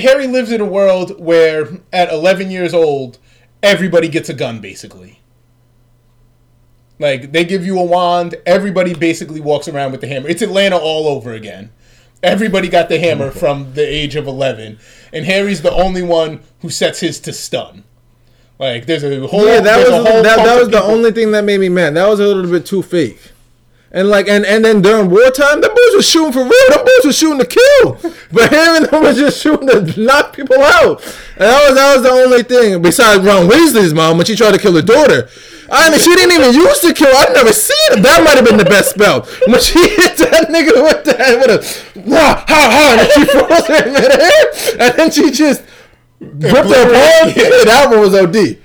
[0.00, 3.18] Harry lives in a world where at 11 years old,
[3.62, 5.20] everybody gets a gun basically.
[6.98, 10.28] Like they give you a wand, everybody basically walks around with the hammer.
[10.28, 11.70] It's Atlanta all over again.
[12.22, 14.78] Everybody got the hammer from the age of 11,
[15.12, 17.84] and Harry's the only one who sets his to stun.
[18.58, 21.30] Like there's a whole Yeah, that was a that, that was the people- only thing
[21.32, 21.94] that made me mad.
[21.94, 23.20] That was a little bit too fake.
[23.92, 26.68] And like and, and then during wartime, the was shooting for real.
[26.70, 30.34] The boys was shooting to kill, but Harry and them was just shooting to knock
[30.36, 31.02] people out.
[31.36, 32.82] And that was that was the only thing.
[32.82, 35.28] Besides Ron Weasley's mom when she tried to kill her daughter,
[35.70, 37.14] I mean she didn't even use the kill.
[37.16, 38.02] I've never seen it.
[38.02, 41.50] That might have been the best spell when she hit that nigga with that with
[41.50, 44.44] a ha ha ha, and then she froze him in midair,
[44.80, 45.62] and then she just
[46.20, 47.32] ripped her palm.
[47.36, 48.58] Yeah, that one was OD.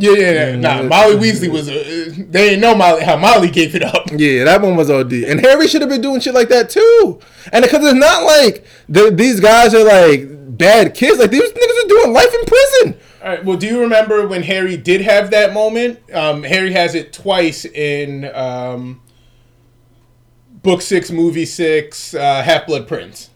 [0.00, 0.56] Yeah, yeah, yeah.
[0.56, 1.68] Nah, Molly Weasley was.
[1.68, 1.74] Uh,
[2.16, 4.06] they didn't know Molly how Molly gave it up.
[4.12, 5.12] Yeah, that one was OD.
[5.12, 7.20] And Harry should have been doing shit like that too.
[7.52, 11.18] And because it's not like the, these guys are like bad kids.
[11.18, 13.00] Like these niggas are doing life in prison.
[13.22, 13.44] All right.
[13.44, 15.98] Well, do you remember when Harry did have that moment?
[16.14, 19.02] Um, Harry has it twice in um,
[20.62, 23.30] book six, movie six, uh, Half Blood Prince.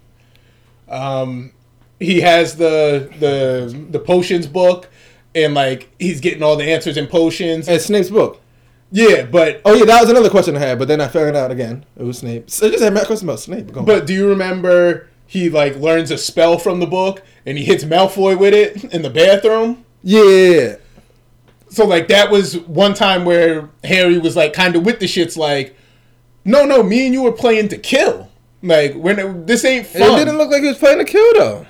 [0.88, 1.52] Um,
[1.98, 4.88] he has the the the potions book,
[5.34, 7.68] and like he's getting all the answers and potions.
[7.68, 8.40] And Snape's book.
[8.90, 11.50] Yeah, but Oh yeah, that was another question I had, but then I found out
[11.50, 12.50] again it was Snape.
[12.50, 13.72] So I just had a question about Snape.
[13.72, 17.84] But do you remember he like learns a spell from the book and he hits
[17.84, 19.84] Malfoy with it in the bathroom?
[20.02, 20.76] yeah,
[21.70, 25.36] So like that was one time where Harry was like kind of with the shits
[25.38, 25.74] like,
[26.44, 28.28] no, no, me and you were playing to kill.
[28.62, 30.02] Like when this ain't fun.
[30.02, 31.66] it didn't look like he was playing to kill though.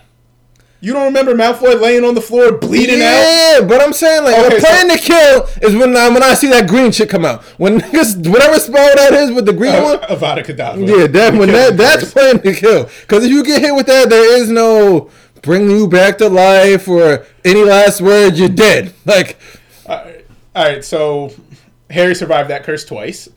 [0.83, 3.01] You don't remember Malfoy laying on the floor bleeding out?
[3.01, 6.35] Yeah, but I'm saying like Okay, the playing to kill is when I, when I
[6.35, 7.43] see that green shit come out.
[7.59, 10.01] When niggas, whatever spell that is with the green one.
[10.03, 10.87] Uh, Avada Kedavra.
[10.87, 12.91] Yeah, that when that that's playing to kill.
[13.03, 15.09] Because if you get hit with that, there is no
[15.41, 18.39] bring you back to life or any last words.
[18.39, 18.93] You're dead.
[19.07, 19.39] Like
[19.89, 20.03] All
[20.55, 21.33] right, so
[21.91, 23.29] Harry survived that curse twice.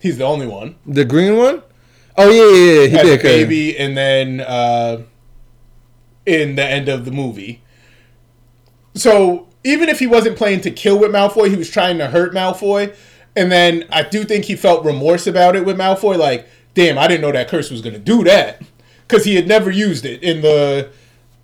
[0.00, 0.76] He's the only one.
[0.86, 1.62] the green one.
[2.16, 2.86] Oh yeah, yeah, yeah.
[2.88, 3.20] He As did.
[3.20, 5.02] a baby, and then uh,
[6.30, 7.62] in the end of the movie.
[8.94, 12.32] So even if he wasn't playing to kill with Malfoy, he was trying to hurt
[12.32, 12.94] Malfoy.
[13.36, 16.16] And then I do think he felt remorse about it with Malfoy.
[16.16, 18.62] Like, damn, I didn't know that curse was gonna do that,
[19.06, 20.90] because he had never used it in the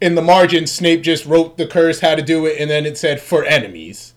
[0.01, 0.67] in the margin.
[0.67, 4.15] Snape just wrote the curse, how to do it, and then it said for enemies.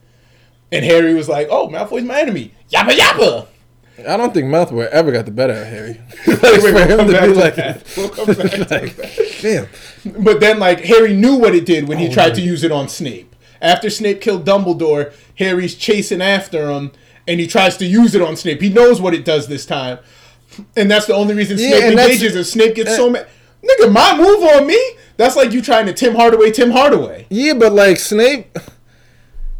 [0.71, 3.47] And Harry was like, "Oh, Malfoy's my enemy." Yappa yappa.
[4.07, 5.99] I don't think Malfoy ever got the better of Harry.
[6.27, 7.83] like, Wait, for we'll him come to back be to like, that.
[7.97, 9.37] We'll come back to like, that.
[9.41, 10.23] damn.
[10.23, 12.71] But then, like, Harry knew what it did when Oh, he tried to use it
[12.71, 13.35] on Snape.
[13.61, 16.91] After Snape killed Dumbledore, Harry's chasing after him,
[17.27, 18.61] and he tries to use it on Snape.
[18.61, 19.99] He knows what it does this time.
[20.75, 23.27] And that's the only reason Yeah, Snape that's- engages, and Snape gets uh, so mad.
[23.63, 24.79] Nigga, my move on me?
[25.17, 27.27] That's like you trying to Tim Hardaway, Tim Hardaway.
[27.29, 28.57] Yeah, but like Snape,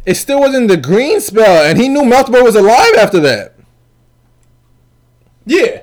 [0.06, 3.54] it still wasn't the green spell, and he knew Malfoy was alive after that.
[5.50, 5.82] Yeah.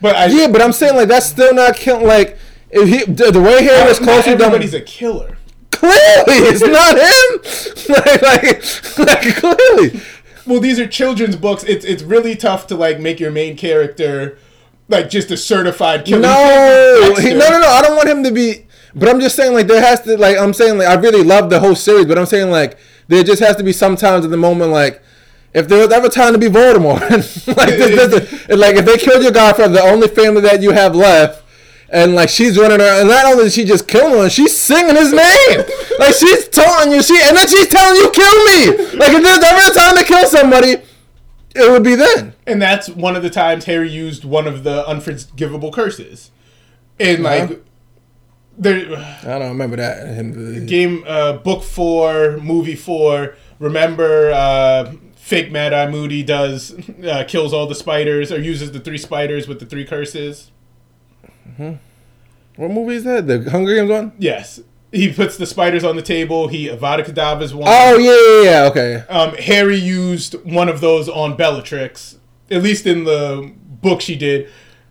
[0.00, 0.26] But I.
[0.26, 2.06] Yeah, but I'm saying like that's still not killing.
[2.06, 2.36] Like
[2.70, 5.38] if he the, the way Harry was close everybody's Dumbledore, a killer.
[5.70, 7.40] clearly it's not him.
[7.96, 10.00] like, like, like clearly.
[10.46, 11.64] Well, these are children's books.
[11.64, 14.38] It's it's really tough to like make your main character
[14.88, 16.20] like just a certified killer.
[16.20, 17.68] No, he, no, no, no.
[17.68, 18.66] I don't want him to be.
[18.94, 21.50] But I'm just saying, like, there has to, like, I'm saying, like, I really love
[21.50, 24.38] the whole series, but I'm saying, like, there just has to be sometimes at the
[24.38, 25.02] moment, like,
[25.56, 27.00] if there was ever time to be Voldemort,
[27.56, 30.94] like, this, this, like, if they killed your godfather, the only family that you have
[30.94, 31.44] left,
[31.88, 34.96] and like she's running around, and not only did she just kill him, she's singing
[34.96, 35.64] his name,
[35.98, 38.98] like she's telling you, she, and then she's telling you, kill me.
[38.98, 40.76] Like, if there's ever a time to kill somebody,
[41.54, 42.34] it would be then.
[42.46, 46.30] And that's one of the times Harry used one of the unforgivable curses.
[47.00, 47.62] And like
[48.58, 48.76] there
[49.22, 50.66] I don't remember that.
[50.66, 54.92] Game uh book 4, movie 4, remember uh
[55.26, 56.72] fake Mad Eye Moody does
[57.04, 60.52] uh, kills all the spiders or uses the three spiders with the three curses.
[61.58, 63.26] What movie is that?
[63.26, 64.12] The Hunger Games one?
[64.18, 64.60] Yes.
[64.92, 66.46] He puts the spiders on the table.
[66.46, 67.64] He Avada Kedavra's one.
[67.66, 68.68] Oh yeah, yeah, yeah.
[68.70, 68.94] Okay.
[69.12, 72.18] Um, Harry used one of those on Bellatrix,
[72.50, 73.52] at least in the
[73.82, 74.48] book she did,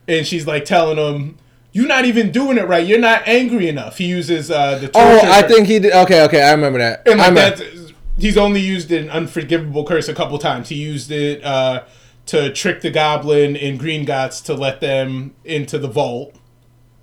[0.07, 1.37] and she's like telling him,
[1.71, 2.85] "You're not even doing it right.
[2.85, 5.93] You're not angry enough." He uses uh, the Oh, I think he did.
[5.93, 7.07] Okay, okay, I remember that.
[7.07, 7.63] and I like remember.
[7.63, 7.74] that's
[8.17, 10.69] he's only used an unforgivable curse a couple times.
[10.69, 11.83] He used it uh,
[12.27, 16.35] to trick the goblin in Gringotts to let them into the vault,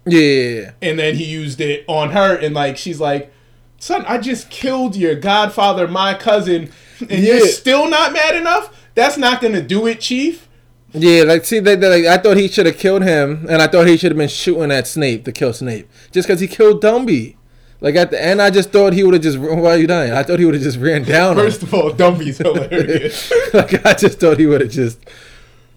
[0.07, 0.71] Yeah, yeah, yeah.
[0.83, 3.33] and then he used it on her, and like she's like.
[3.79, 8.73] Son, I just killed your godfather, my cousin, and you're still not mad enough?
[8.95, 10.47] That's not gonna do it, Chief.
[10.93, 13.67] Yeah, like see, they, they, like I thought he should have killed him, and I
[13.67, 16.81] thought he should have been shooting at Snape to kill Snape, just because he killed
[16.81, 17.35] Dumby.
[17.83, 19.37] Like at the end, I just thought he would have just.
[19.39, 20.13] Why are you dying?
[20.13, 21.37] I thought he would have just ran down.
[21.37, 21.45] him.
[21.45, 23.31] First of all, Dumby's hilarious.
[23.53, 24.99] like I just thought he would have just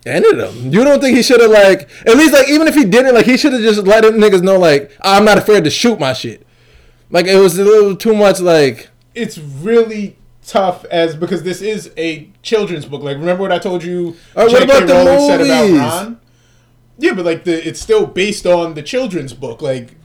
[0.06, 0.72] ended him.
[0.72, 3.26] You don't think he should have like at least like even if he didn't like
[3.26, 6.14] he should have just let them niggas know like I'm not afraid to shoot my
[6.14, 6.46] shit.
[7.10, 11.92] Like it was a little too much like it's really tough as because this is
[11.98, 13.02] a children's book.
[13.02, 14.16] Like, remember what I told you?
[14.36, 15.80] Right, what about the Rowling said about movies?
[15.80, 16.20] Ron?
[17.00, 19.62] Yeah, but like the it's still based on the children's book.
[19.62, 19.96] Like,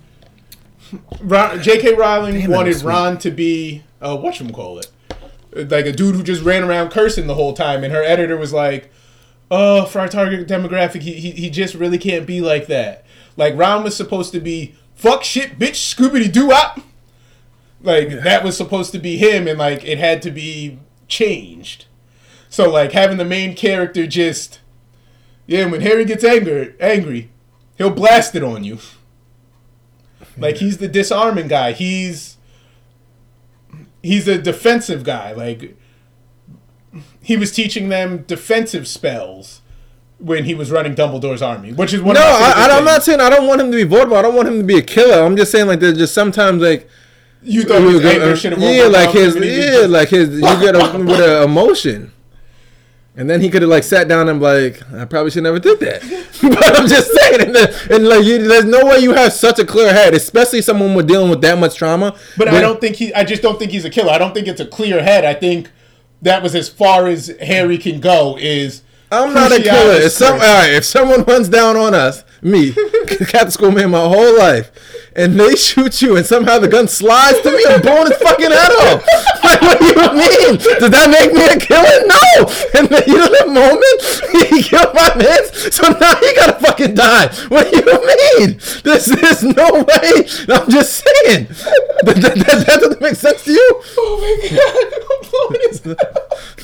[1.21, 1.95] Ron, J.K.
[1.95, 2.83] Rowling Damn, wanted.
[2.83, 4.91] Ron to be uh, what you call it,
[5.53, 8.53] like a dude who just ran around cursing the whole time, and her editor was
[8.53, 8.91] like,
[9.51, 13.05] "Oh, for our target demographic, he he, he just really can't be like that."
[13.37, 16.81] Like Ron was supposed to be fuck shit, bitch, Scooby Doo up.
[17.83, 20.79] Like that was supposed to be him, and like it had to be
[21.09, 21.87] changed.
[22.49, 24.61] So like having the main character just,
[25.47, 27.31] yeah, when Harry gets angry, angry,
[27.79, 28.79] he'll blast it on you.
[30.41, 31.73] Like he's the disarming guy.
[31.73, 32.37] He's
[34.03, 35.33] he's a defensive guy.
[35.33, 35.77] Like
[37.23, 39.61] he was teaching them defensive spells
[40.19, 42.15] when he was running Dumbledore's army, which is one.
[42.15, 44.19] no, I, I'm not saying I don't want him to be Voldemort.
[44.19, 45.23] I don't want him to be a killer.
[45.23, 46.89] I'm just saying like there's just sometimes like
[47.43, 50.99] You thought his anger should have yeah like his yeah like his you get a
[50.99, 52.13] with an emotion.
[53.17, 55.81] And then he could have like sat down and like, I probably should never did
[55.81, 56.01] that.
[56.43, 59.59] but I'm just saying, and, the, and like, you, there's no way you have such
[59.59, 62.17] a clear head, especially someone with dealing with that much trauma.
[62.37, 63.13] But I don't think he.
[63.13, 64.11] I just don't think he's a killer.
[64.11, 65.25] I don't think it's a clear head.
[65.25, 65.71] I think
[66.23, 68.37] that was as far as Harry can go.
[68.39, 69.95] Is I'm not a killer.
[69.95, 72.73] If some, all right, if someone runs down on us, me,
[73.07, 74.71] Catholic school man, my whole life,
[75.21, 78.51] and they shoot you, and somehow the gun slides to me, I'm blowing his fucking
[78.51, 79.05] head off.
[79.41, 80.57] Like, what do you mean?
[80.79, 82.07] Does that make me a killer?
[82.07, 82.47] No.
[82.77, 83.99] And the heat of that moment,
[84.53, 85.43] he killed my man,
[85.73, 87.27] so now he gotta fucking die.
[87.49, 88.61] What do you mean?
[88.85, 90.29] There's, there's no way.
[90.47, 91.49] I'm just saying.
[92.05, 93.83] That, that, that, that doesn't make sense to you.
[93.99, 95.81] oh my god, I'm blowing his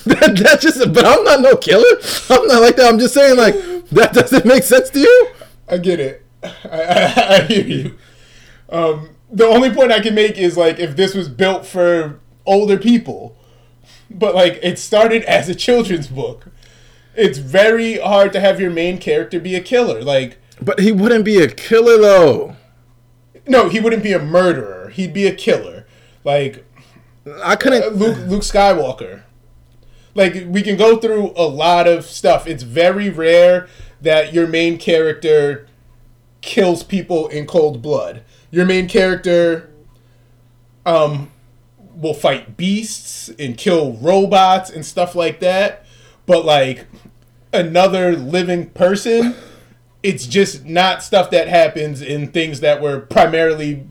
[0.04, 1.96] That, that's just, but I'm not no killer.
[2.30, 2.86] I'm not like that.
[2.92, 3.54] I'm just saying, like,
[3.90, 5.28] that doesn't make sense to you.
[5.66, 6.24] I get it.
[6.44, 7.98] I, I, I hear you.
[8.70, 12.76] Um, the only point I can make is like if this was built for older
[12.78, 13.36] people,
[14.10, 16.46] but like it started as a children's book.
[17.14, 20.02] It's very hard to have your main character be a killer.
[20.02, 22.56] Like, But he wouldn't be a killer, though.
[23.46, 24.90] no, he wouldn't be a murderer.
[24.90, 25.86] He'd be a killer.
[26.24, 26.64] Like
[27.42, 27.94] I couldn't.
[27.96, 29.22] Luke Luke Skywalker.
[30.14, 32.46] Like we can go through a lot of stuff.
[32.46, 33.68] It's very rare
[34.00, 35.66] that your main character
[36.40, 38.22] kills people in cold blood.
[38.56, 39.68] Your main character
[40.86, 41.30] um
[41.94, 45.84] will fight beasts and kill robots and stuff like that.
[46.24, 46.86] But like
[47.52, 49.34] another living person,
[50.02, 53.88] it's just not stuff that happens in things that were primarily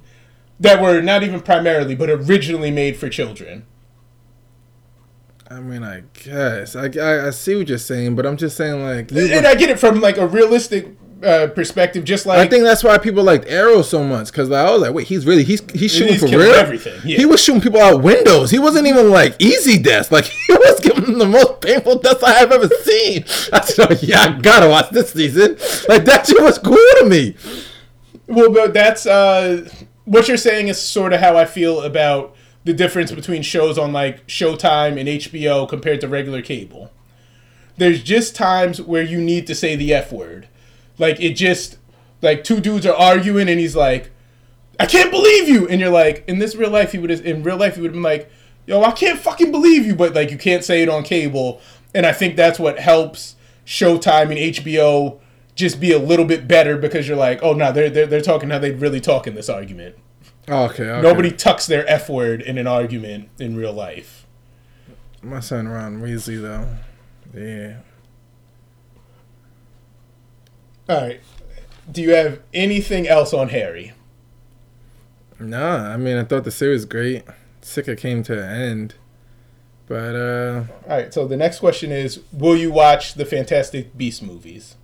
[0.59, 3.68] that were not even primarily but originally made for children.
[5.47, 8.84] I mean, I guess I, I, I see what you're saying, but I'm just saying,
[8.84, 10.88] like, and I get it from like a realistic
[11.24, 14.70] uh, perspective, just like I think that's why people liked Arrow so much because I
[14.70, 16.53] was like, wait, he's really he's he's shooting He's for real.
[16.53, 17.18] everything, yeah.
[17.18, 18.51] He was shooting people out windows.
[18.51, 20.11] He wasn't even like easy deaths.
[20.11, 23.24] Like he was giving them the most painful deaths I have ever seen.
[23.53, 25.57] I said, oh, yeah, I gotta watch this season.
[25.88, 27.36] Like that shit was cool to me.
[28.28, 29.70] Well, but that's uh,
[30.05, 33.93] what you're saying is sort of how I feel about the difference between shows on
[33.93, 36.91] like Showtime and HBO compared to regular cable.
[37.78, 40.47] There's just times where you need to say the F word.
[40.97, 41.77] Like it just
[42.21, 44.11] like two dudes are arguing and he's like,
[44.79, 47.43] I can't believe you and you're like, in this real life he would have in
[47.43, 48.29] real life he would have been like,
[48.67, 51.61] Yo, I can't fucking believe you, but like you can't say it on cable.
[51.93, 53.35] And I think that's what helps
[53.65, 55.19] Showtime and HBO
[55.55, 58.49] just be a little bit better because you're like, oh no, they're they're, they're talking
[58.49, 59.95] how they'd really talk in this argument.
[60.47, 61.01] Oh, okay, okay.
[61.01, 64.27] Nobody tucks their f word in an argument in real life.
[65.23, 66.67] My son Ron Weasley though.
[67.33, 67.77] Yeah.
[70.88, 71.21] All right.
[71.91, 73.93] Do you have anything else on Harry?
[75.39, 77.23] Nah, I mean I thought the series was great.
[77.61, 78.95] Sick it came to an end.
[79.88, 81.13] But uh All right.
[81.13, 84.75] So the next question is, will you watch the Fantastic Beast movies?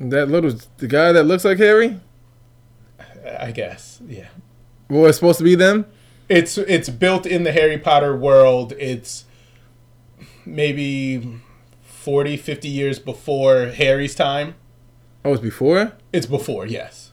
[0.00, 2.00] that little the guy that looks like Harry?
[3.38, 4.00] I guess.
[4.06, 4.28] Yeah.
[4.88, 5.86] Well, it's supposed to be them?
[6.28, 8.72] It's it's built in the Harry Potter world.
[8.78, 9.24] It's
[10.44, 11.40] maybe
[11.82, 14.54] 40, 50 years before Harry's time.
[15.24, 15.92] Oh, it's before?
[16.12, 17.12] It's before, yes.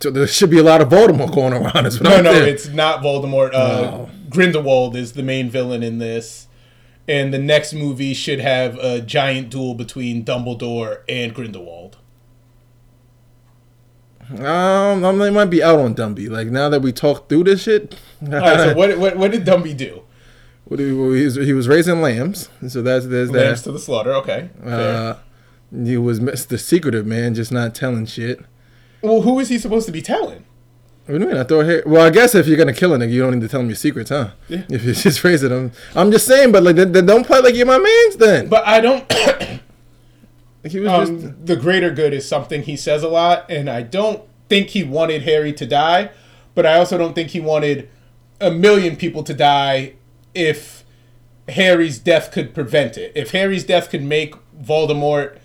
[0.00, 1.86] So there should be a lot of Voldemort going around.
[1.86, 2.54] Is what No, I'm no, saying.
[2.54, 3.52] it's not Voldemort.
[3.54, 4.10] Uh, Oh.
[4.30, 6.48] Grindelwald is the main villain in this.
[7.06, 11.98] And the next movie should have a giant duel between Dumbledore and Grindelwald.
[14.30, 16.30] Um, I they might be out on Dumby.
[16.30, 19.44] Like now that we talked through this shit, All right, so what, what, what did
[19.44, 20.02] Dumby do?
[20.64, 23.68] what did he, well, he, was, he was raising lambs, so that's there's Lambs that.
[23.68, 24.48] to the slaughter, okay.
[24.64, 25.16] Uh,
[25.84, 26.58] he was Mr.
[26.58, 28.40] Secretive man, just not telling shit.
[29.02, 30.44] well, who is he supposed to be telling?
[31.06, 31.36] What do you mean?
[31.36, 33.42] I thought, hey, well, I guess if you're gonna kill a nigga, you don't need
[33.42, 34.30] to tell him your secrets, huh?
[34.48, 34.62] Yeah.
[34.70, 37.66] If you just raising them, I'm just saying, but like, then don't play like you're
[37.66, 38.16] my man's.
[38.16, 39.12] Then But I don't.
[40.66, 43.82] He was just um, the greater good is something he says a lot, and I
[43.82, 46.10] don't think he wanted Harry to die,
[46.54, 47.90] but I also don't think he wanted
[48.40, 49.92] a million people to die
[50.34, 50.82] if
[51.50, 53.12] Harry's death could prevent it.
[53.14, 55.36] If Harry's death could make Voldemort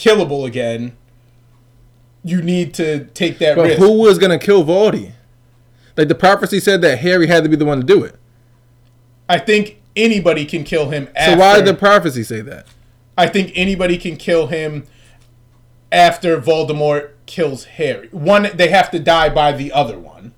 [0.00, 0.96] killable again,
[2.24, 3.78] you need to take that But risk.
[3.78, 5.12] who was gonna kill Voldy?
[5.96, 8.16] Like the prophecy said that Harry had to be the one to do it.
[9.28, 11.06] I think anybody can kill him.
[11.06, 12.66] So After, why did the prophecy say that?
[13.18, 14.86] I think anybody can kill him
[15.92, 18.08] after Voldemort kills Harry.
[18.12, 20.32] One, they have to die by the other one.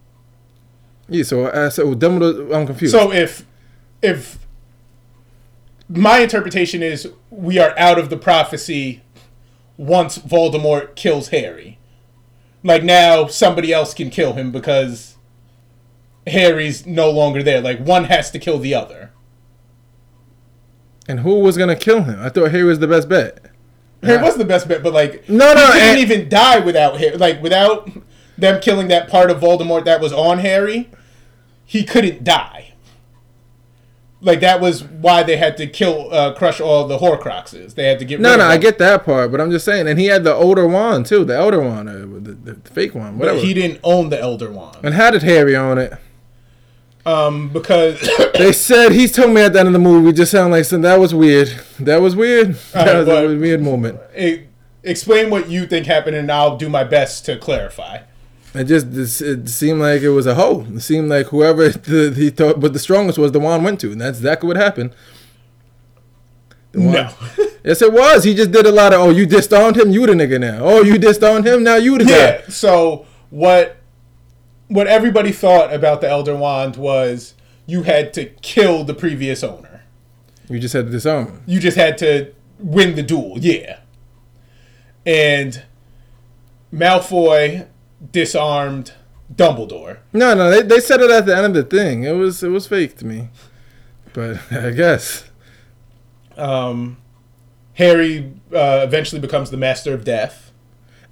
[1.08, 1.22] Yeah.
[1.24, 2.92] So uh, so Dumbledore, I'm confused.
[2.92, 3.46] So if
[4.02, 4.38] if
[5.88, 9.02] my interpretation is we are out of the prophecy
[9.76, 11.78] once Voldemort kills Harry.
[12.62, 15.16] Like now somebody else can kill him because
[16.26, 17.60] Harry's no longer there.
[17.60, 19.10] Like one has to kill the other.
[21.08, 22.20] And who was gonna kill him?
[22.20, 23.40] I thought Harry was the best bet.
[24.02, 26.98] Harry was the best bet, but like No, no, he didn't and- even die without
[27.00, 27.16] Harry.
[27.16, 27.90] Like without
[28.38, 30.90] them killing that part of Voldemort that was on Harry,
[31.64, 32.71] he couldn't die.
[34.24, 37.74] Like that was why they had to kill, uh, crush all the Horcruxes.
[37.74, 39.88] They had to get No, no, I get that part, but I'm just saying.
[39.88, 42.94] And he had the older wand too, the elder wand, or the, the, the fake
[42.94, 44.76] one, But he didn't own the Elder Wand.
[44.84, 45.92] and how did Harry own it?
[47.04, 47.98] Um, because
[48.38, 50.12] They said he told me at the end of the movie.
[50.12, 51.48] Just sound like something That was weird.
[51.80, 52.54] That was weird.
[52.72, 53.98] That Alright, was but- a weird moment.
[54.14, 54.46] it,
[54.84, 58.02] explain what you think happened, and I'll do my best to clarify.
[58.54, 58.86] It just
[59.22, 60.66] it seemed like it was a hoe.
[60.74, 63.92] It seemed like whoever the, he thought but the strongest was the wand went to,
[63.92, 64.94] and that's exactly what happened.
[66.74, 67.10] No.
[67.64, 68.24] Yes, it was.
[68.24, 68.98] He just did a lot of.
[69.00, 69.92] Oh, you disowned him.
[69.92, 70.58] You the nigga now.
[70.62, 71.62] Oh, you disowned him.
[71.62, 72.38] Now you the Yeah.
[72.40, 72.48] guy.
[72.48, 73.76] So what
[74.66, 77.34] what everybody thought about the Elder Wand was
[77.66, 79.84] you had to kill the previous owner.
[80.48, 81.42] You just had to disown him.
[81.46, 83.36] You just had to win the duel.
[83.38, 83.78] Yeah.
[85.06, 85.62] And
[86.74, 87.68] Malfoy
[88.10, 88.92] disarmed
[89.34, 89.98] Dumbledore.
[90.12, 92.04] No, no, they, they said it at the end of the thing.
[92.04, 93.28] It was it was fake to me,
[94.12, 95.24] but I guess.
[96.36, 96.98] Um,
[97.74, 100.52] Harry uh, eventually becomes the Master of Death.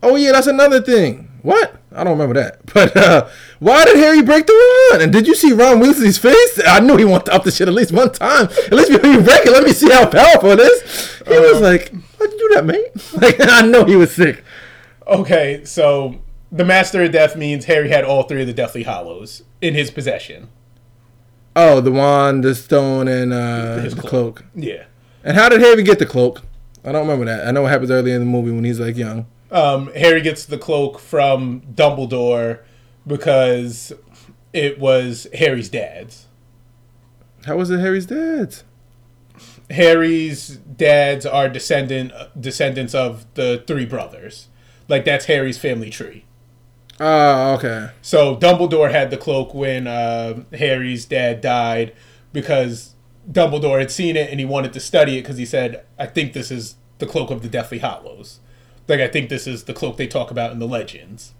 [0.02, 1.28] Oh yeah, that's another thing.
[1.42, 1.76] What?
[1.92, 2.60] I don't remember that.
[2.72, 3.28] But uh,
[3.58, 5.02] why did Harry break the wand?
[5.02, 6.60] And did you see Ron Weasley's face?
[6.64, 8.44] I knew he wanted to up the shit at least one time.
[8.44, 11.20] At least before you break it, let me see how powerful it is.
[11.26, 14.44] He was like, "How'd you do that, mate?" Like I know he was sick.
[15.06, 16.20] Okay, so
[16.52, 19.90] the Master of Death means Harry had all three of the Deathly Hallows in his
[19.90, 20.48] possession.
[21.56, 24.10] Oh, the wand, the stone, and uh, His the cloak.
[24.36, 24.44] cloak.
[24.54, 24.84] Yeah.
[25.24, 26.42] And how did Harry get the cloak?
[26.84, 27.46] I don't remember that.
[27.46, 29.26] I know it happens early in the movie when he's like young.
[29.50, 32.60] um, Harry gets the cloak from Dumbledore
[33.06, 33.92] because
[34.52, 36.26] it was Harry's dad's.
[37.46, 38.64] How was it Harry's dad's?
[39.70, 44.48] Harry's dads are descendant descendants of the three brothers.
[44.88, 46.24] Like that's Harry's family tree.
[47.00, 47.90] Oh, okay.
[48.02, 51.94] So Dumbledore had the cloak when uh, Harry's dad died
[52.32, 52.94] because
[53.30, 56.34] Dumbledore had seen it and he wanted to study it because he said, "I think
[56.34, 58.40] this is the cloak of the Deathly Hallows."
[58.86, 61.34] Like I think this is the cloak they talk about in the legends.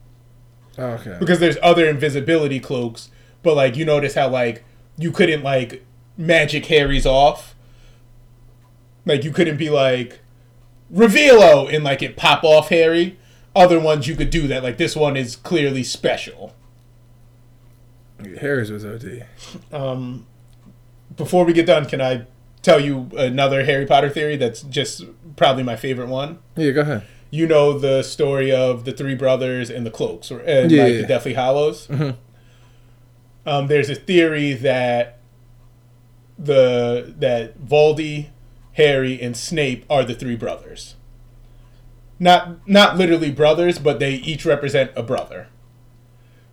[0.79, 1.17] Okay.
[1.19, 3.11] because there's other invisibility cloaks,
[3.43, 4.65] but like you notice how like
[4.97, 5.85] you couldn't like
[6.17, 7.55] magic Harry's off.
[9.05, 10.21] Like you couldn't be like
[10.93, 13.19] revelio and like it pop off Harry.
[13.61, 14.63] Other ones you could do that.
[14.63, 16.55] Like this one is clearly special.
[18.41, 19.27] Harry's was OD.
[19.71, 20.27] Um,
[21.17, 22.27] before we get done, can I
[22.63, 25.05] tell you another Harry Potter theory that's just
[25.37, 26.39] probably my favorite one?
[26.57, 27.03] Yeah, go ahead.
[27.31, 30.93] You know the story of the three brothers and the cloaks, or and Yeah, like
[30.95, 31.01] yeah.
[31.03, 31.87] the Deathly Hallows.
[31.89, 32.17] Mhm.
[33.47, 35.19] Um, there's a theory that
[36.39, 38.29] the that Voldy,
[38.73, 40.95] Harry, and Snape are the three brothers.
[42.21, 45.49] Not not literally brothers, but they each represent a brother.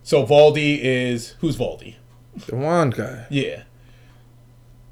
[0.02, 1.96] So Voldy is who's Voldy?
[2.46, 3.26] The wand guy.
[3.30, 3.64] Yeah.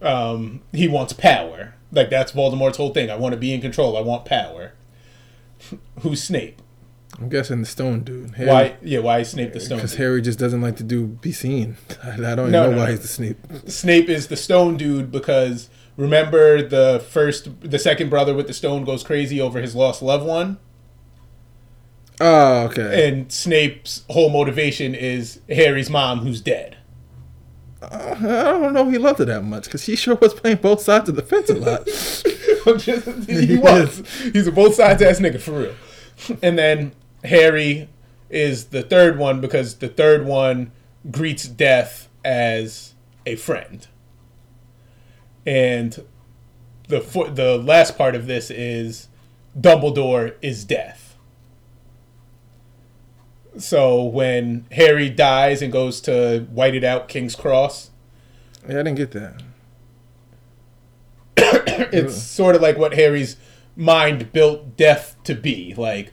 [0.03, 1.75] Um, he wants power.
[1.91, 3.11] Like that's Voldemort's whole thing.
[3.11, 3.97] I want to be in control.
[3.97, 4.75] I want power.
[6.01, 6.61] Who's Snape?
[7.19, 8.35] I'm guessing the stone dude.
[8.35, 8.77] Harry, Why?
[8.83, 9.79] Yeah, why is Snape the Stone?
[9.79, 11.79] Because Harry just doesn't like to do be seen.
[12.05, 13.39] I, I don't even No, know no, why he's the Snape.
[13.67, 18.85] Snape is the Stone Dude because remember the first, the second brother with the stone
[18.85, 20.59] goes crazy over his lost loved one,
[22.21, 23.09] Oh, okay.
[23.09, 26.77] and Snape's whole motivation is Harry's mom who's dead.
[27.83, 30.59] Uh, I don't know if he loved her that much because he sure was playing
[30.59, 31.87] both sides of the fence a lot.
[33.29, 33.99] he was.
[34.33, 35.75] He's a both sides ass nigga for real.
[36.43, 36.93] And then
[37.25, 37.89] Harry
[38.31, 40.73] is the third one because the third one
[41.11, 42.95] greets death as
[43.27, 43.87] a friend.
[45.45, 46.03] And
[46.89, 49.09] the fo- the last part of this is
[49.59, 51.06] Dumbledore is death.
[53.59, 57.91] So when Harry dies and goes to white it out King's Cross,
[58.69, 59.43] yeah, I didn't get that.
[61.93, 63.37] it's sort of like what Harry's
[63.77, 65.75] mind built death to be.
[65.75, 66.13] Like,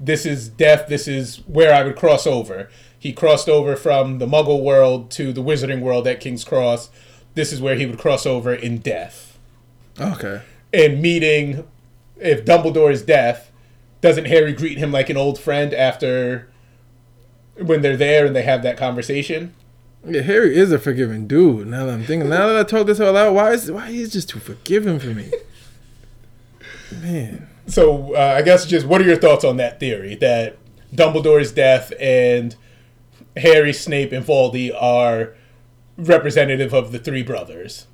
[0.00, 2.68] this is death, this is where I would cross over.
[2.98, 6.90] He crossed over from the Muggle world to the Wizarding world at King's Cross.
[7.34, 9.38] This is where he would cross over in death.
[10.00, 10.42] Okay.
[10.72, 11.66] And meeting,
[12.16, 13.50] if Dumbledore is death,
[14.00, 16.48] doesn't Harry greet him like an old friend after
[17.60, 19.54] when they're there and they have that conversation?
[20.06, 21.68] Yeah, Harry is a forgiving dude.
[21.68, 24.12] Now that I'm thinking, now that I talk this all out, why is why he's
[24.12, 25.30] just too forgiving for me?
[27.00, 30.58] Man, So uh, I guess just what are your thoughts on that theory that
[30.94, 32.54] Dumbledore's death and
[33.36, 35.34] Harry, Snape, and Voldy are
[35.96, 37.86] representative of the three brothers?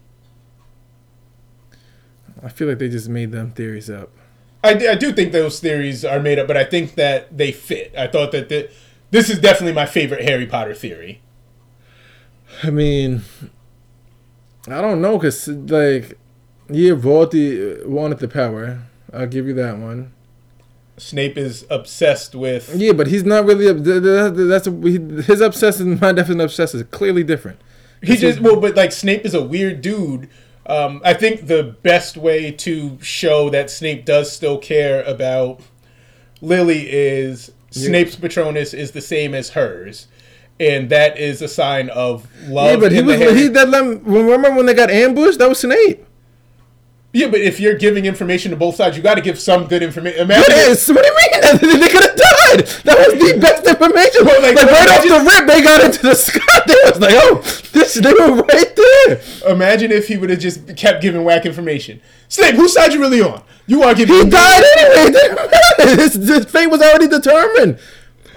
[2.42, 4.10] I feel like they just made them theories up.
[4.64, 7.52] I, d- I do think those theories are made up, but I think that they
[7.52, 7.94] fit.
[7.96, 8.70] I thought that the,
[9.10, 11.20] this is definitely my favorite Harry Potter theory.
[12.62, 13.22] I mean,
[14.66, 16.18] I don't know, cause like,
[16.68, 18.82] yeah, Voldy wanted the power.
[19.12, 20.12] I'll give you that one.
[20.98, 22.74] Snape is obsessed with.
[22.74, 23.68] Yeah, but he's not really.
[23.68, 25.98] ob- th- th- That's a, his obsession.
[26.00, 27.60] my definition of obsessed is clearly different.
[28.02, 30.28] He just well, but like Snape is a weird dude.
[30.66, 35.60] Um, I think the best way to show that Snape does still care about
[36.40, 40.08] Lily is Snape's Patronus is the same as hers,
[40.58, 42.70] and that is a sign of love.
[42.70, 44.00] Yeah, but he was he that.
[44.04, 45.38] Remember when they got ambushed?
[45.38, 46.04] That was Snape.
[47.12, 49.82] yeah, but if you're giving information to both sides, you got to give some good
[49.82, 50.20] information.
[50.20, 51.78] Imagine Yes, what do you mean?
[51.80, 52.16] They could have
[52.56, 52.66] died.
[52.84, 54.24] That was the best information.
[54.24, 56.40] Well, like, like, right off the rip, they got into the sky.
[56.68, 57.40] They was like, oh,
[57.72, 57.94] this.
[57.94, 59.20] They were right there.
[59.50, 62.00] Imagine if he would have just kept giving whack information.
[62.28, 63.42] Snape, whose side you really on?
[63.66, 64.14] You are giving.
[64.16, 65.36] He died anyway.
[65.96, 67.78] His, his fate was already determined.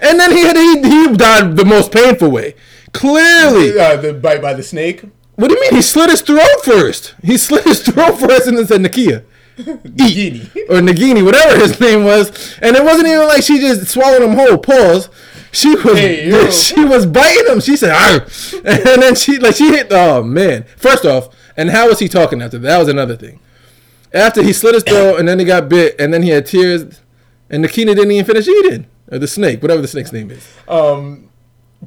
[0.00, 2.54] And then he had he, he died the most painful way.
[2.92, 3.78] Clearly.
[3.78, 5.02] Uh, the bite by the snake.
[5.36, 5.74] What do you mean?
[5.74, 7.14] He slit his throat first.
[7.22, 9.24] He slit his throat first and then said Nakia.
[9.58, 10.44] Nagini.
[10.68, 12.58] Or Nagini, whatever his name was.
[12.60, 14.58] And it wasn't even like she just swallowed him whole.
[14.58, 15.08] Pause.
[15.52, 17.60] She was Hey, she was biting him.
[17.60, 18.26] She said, Arr.
[18.64, 19.88] and then she like she hit.
[19.90, 20.64] Oh man!
[20.76, 22.66] First off, and how was he talking after that?
[22.66, 23.38] That was another thing.
[24.14, 27.00] After he slit his throat and then he got bit and then he had tears,
[27.50, 30.46] and Nakina didn't even finish eating or the snake, whatever the snake's name is.
[30.68, 31.28] um,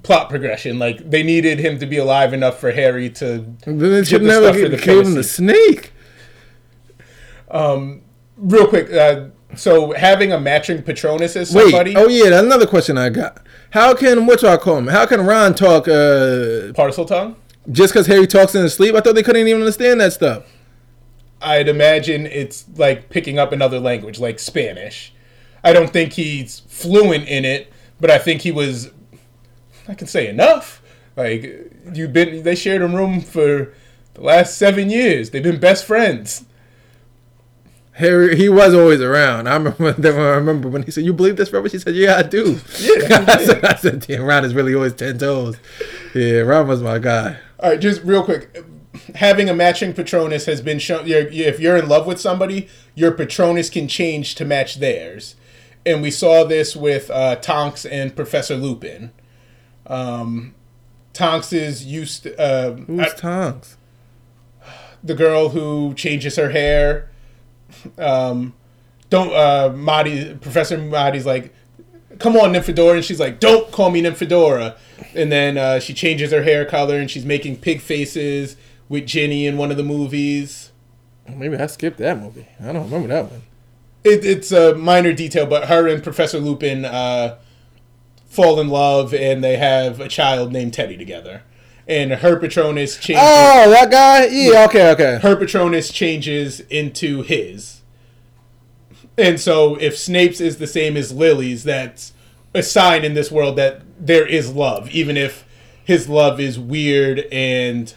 [0.03, 0.77] plot progression.
[0.77, 4.51] Like they needed him to be alive enough for Harry to then they should never
[4.51, 5.89] give the gave him the fantasy.
[7.55, 8.01] Snake.
[8.37, 8.91] Real quick.
[8.91, 11.71] Uh, so having a matching Patronus as Wait.
[11.71, 11.95] somebody.
[11.95, 13.45] Oh yeah, another question I got.
[13.71, 14.87] How can what do I call him?
[14.87, 17.35] How can Ron talk uh, Parseltongue.
[17.71, 18.95] just because Harry talks in his sleep?
[18.95, 20.43] I thought they couldn't even understand that stuff.
[21.41, 25.13] I'd imagine it's like picking up another language, like Spanish.
[25.63, 28.91] I don't think he's fluent in it, but I think he was.
[29.87, 30.81] I can say enough.
[31.15, 33.73] Like you've been, they shared a room for
[34.15, 35.29] the last seven years.
[35.29, 36.45] They've been best friends.
[37.95, 39.47] Harry, he was always around.
[39.47, 39.85] I remember.
[40.07, 43.25] I remember when he said, "You believe this, Rubbish?" He said, "Yeah, I do." Yeah.
[43.27, 45.55] I said, I said, "Damn, Ron is really always ten toes."
[46.13, 47.37] Yeah, Ron was my guy.
[47.59, 48.63] All right, just real quick.
[49.15, 51.07] Having a matching Patronus has been shown.
[51.07, 55.35] You're, if you're in love with somebody, your Patronus can change to match theirs.
[55.85, 59.11] And we saw this with uh, Tonks and Professor Lupin.
[59.87, 60.55] Um,
[61.13, 63.77] Tonks is used to, uh, Who's I- Tonks?
[65.03, 67.09] the girl who changes her hair.
[67.97, 68.53] Um,
[69.09, 71.53] don't uh, Marty Professor Marty's like,
[72.19, 74.77] come on Nymphadora, and she's like, don't call me Nymphadora.
[75.13, 78.57] And then uh, she changes her hair color, and she's making pig faces
[78.89, 80.71] with Ginny in one of the movies.
[81.27, 82.47] Maybe I skipped that movie.
[82.61, 83.41] I don't remember that one.
[84.03, 87.37] It, it's a minor detail, but her and Professor Lupin uh,
[88.27, 91.41] fall in love, and they have a child named Teddy together.
[91.87, 93.23] And her Patronus changes.
[93.23, 94.25] Oh, that guy.
[94.25, 94.65] Yeah.
[94.65, 94.89] Okay.
[94.91, 95.19] Okay.
[95.21, 97.81] her Patronus changes into his.
[99.17, 102.13] And so if Snape's is the same as Lily's, that's
[102.53, 105.45] a sign in this world that there is love, even if
[105.83, 107.93] his love is weird and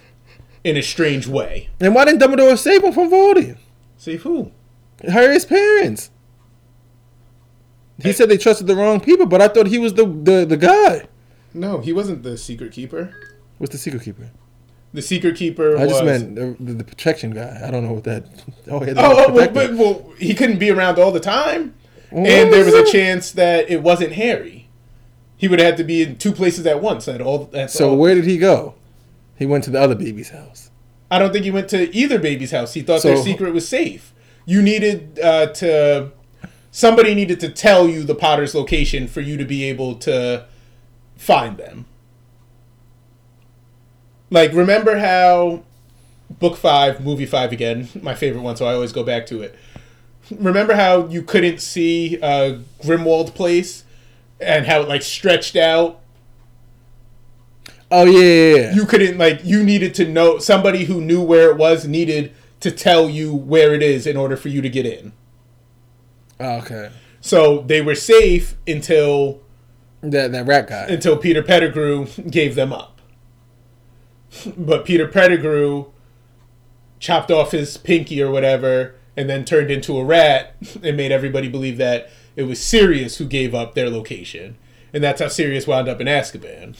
[0.62, 1.70] in a strange way.
[1.80, 3.56] And why didn't Dumbledore save him from Voldemort?
[3.96, 4.52] See who?
[5.08, 6.10] Harry's parents.
[8.00, 10.56] He said they trusted the wrong people, but I thought he was the the, the
[10.56, 11.08] guy.
[11.52, 13.14] No, he wasn't the secret keeper.
[13.58, 14.30] What's the secret keeper?
[14.94, 15.92] The secret keeper I was.
[15.92, 17.60] just meant the, the, the protection guy.
[17.64, 18.24] I don't know what that.
[18.70, 21.74] Oh, yeah, Oh, oh well, but, well, he couldn't be around all the time,
[22.10, 24.68] and there was a chance that it wasn't Harry.
[25.38, 27.06] He would have had to be in two places at once.
[27.08, 27.48] At all.
[27.54, 27.96] At so all.
[27.96, 28.74] where did he go?
[29.36, 30.70] He went to the other baby's house.
[31.10, 32.74] I don't think he went to either baby's house.
[32.74, 34.12] He thought So- their secret was safe.
[34.44, 36.10] You needed uh, to.
[36.70, 40.44] Somebody needed to tell you the Potter's location for you to be able to
[41.16, 41.86] find them.
[44.30, 45.62] Like, remember how
[46.38, 49.54] book five, movie five again, my favorite one, so I always go back to it.
[50.30, 53.84] Remember how you couldn't see uh, Grimmauld Place
[54.40, 56.00] and how it like stretched out
[57.90, 58.74] Oh yeah, yeah, yeah.
[58.74, 62.70] you couldn't like you needed to know somebody who knew where it was needed to
[62.70, 65.12] tell you where it is in order for you to get in.
[66.38, 66.90] Oh, okay.
[67.22, 69.40] So they were safe until
[70.02, 70.86] That that rat guy.
[70.90, 72.97] until Peter Pettigrew gave them up.
[74.56, 75.86] But Peter Pettigrew
[77.00, 81.48] chopped off his pinky or whatever and then turned into a rat and made everybody
[81.48, 84.56] believe that it was Sirius who gave up their location.
[84.92, 86.76] And that's how Sirius wound up in Azkaban.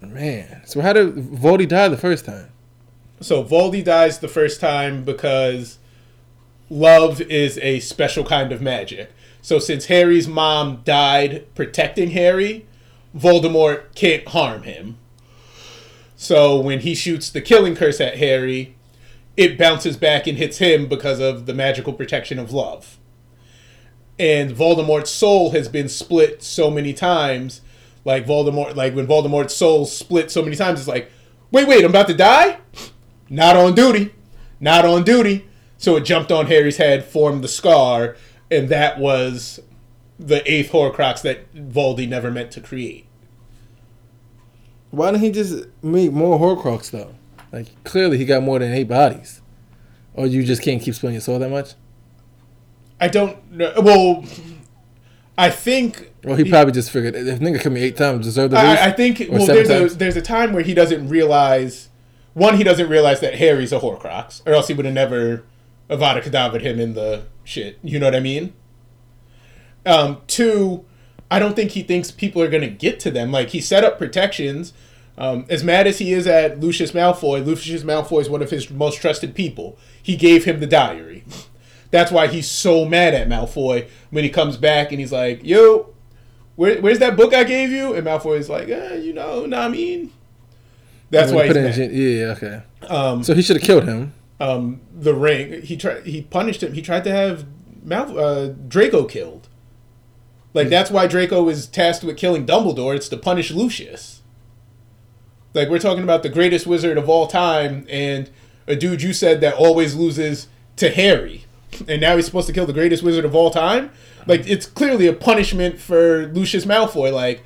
[0.00, 2.50] Man, so how did Voldy die the first time?
[3.20, 5.78] so Voldy dies the first time because
[6.70, 9.10] love is a special kind of magic.
[9.42, 12.66] So since Harry's mom died protecting Harry,
[13.16, 14.98] Voldemort can't harm him.
[16.16, 18.76] So when he shoots the killing curse at Harry,
[19.36, 22.98] it bounces back and hits him because of the magical protection of love.
[24.18, 27.60] And Voldemort's soul has been split so many times,
[28.04, 31.10] like Voldemort, like when Voldemort's soul split so many times, it's like,
[31.52, 32.58] wait, wait, I'm about to die?
[33.30, 34.12] Not on duty.
[34.58, 35.46] Not on duty.
[35.76, 38.16] So it jumped on Harry's head, formed the scar,
[38.50, 39.60] and that was
[40.18, 43.06] the eighth Horcrux that Voldy never meant to create.
[44.90, 47.14] Why didn't he just make more Horcrux though?
[47.52, 49.40] Like clearly he got more than eight bodies.
[50.14, 51.74] Or you just can't keep splitting your soul that much?
[53.00, 53.72] I don't know.
[53.80, 54.24] Well,
[55.36, 56.12] I think.
[56.24, 58.58] Well, he probably just figured if nigga come eight times, deserve the.
[58.58, 59.22] I, I think.
[59.30, 61.88] Well, there's a there's a time where he doesn't realize.
[62.34, 65.44] One, he doesn't realize that Harry's a Horcrux, or else he would have never
[65.88, 67.78] Avada Kedavra him in the shit.
[67.82, 68.54] You know what I mean?
[69.86, 70.84] Um, two,
[71.30, 73.30] I don't think he thinks people are gonna get to them.
[73.32, 74.72] Like he set up protections.
[75.16, 78.70] Um, as mad as he is at Lucius Malfoy, Lucius Malfoy is one of his
[78.70, 79.76] most trusted people.
[80.00, 81.24] He gave him the diary.
[81.90, 85.88] That's why he's so mad at Malfoy when he comes back and he's like, "Yo,
[86.54, 89.54] where, where's that book I gave you?" And Malfoy is like, eh, "You know, what
[89.54, 90.12] I mean."
[91.10, 91.74] That's why he's mad.
[91.74, 92.62] gen- yeah, okay.
[92.88, 94.12] Um, So he should have killed him.
[94.38, 95.62] um, the ring.
[95.62, 96.06] He tried.
[96.06, 96.74] He punished him.
[96.74, 97.44] He tried to have
[97.82, 99.47] Mal- uh, Draco killed.
[100.54, 102.96] Like that's why Draco is tasked with killing Dumbledore.
[102.96, 104.22] It's to punish Lucius.
[105.54, 108.30] Like we're talking about the greatest wizard of all time, and
[108.66, 111.44] a dude you said that always loses to Harry,
[111.86, 113.90] and now he's supposed to kill the greatest wizard of all time.
[114.26, 117.12] Like it's clearly a punishment for Lucius Malfoy.
[117.12, 117.42] Like,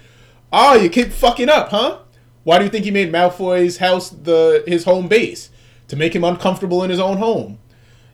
[0.52, 1.98] ah, oh, you keep fucking up, huh?
[2.44, 5.50] Why do you think he made Malfoy's house the his home base
[5.88, 7.58] to make him uncomfortable in his own home?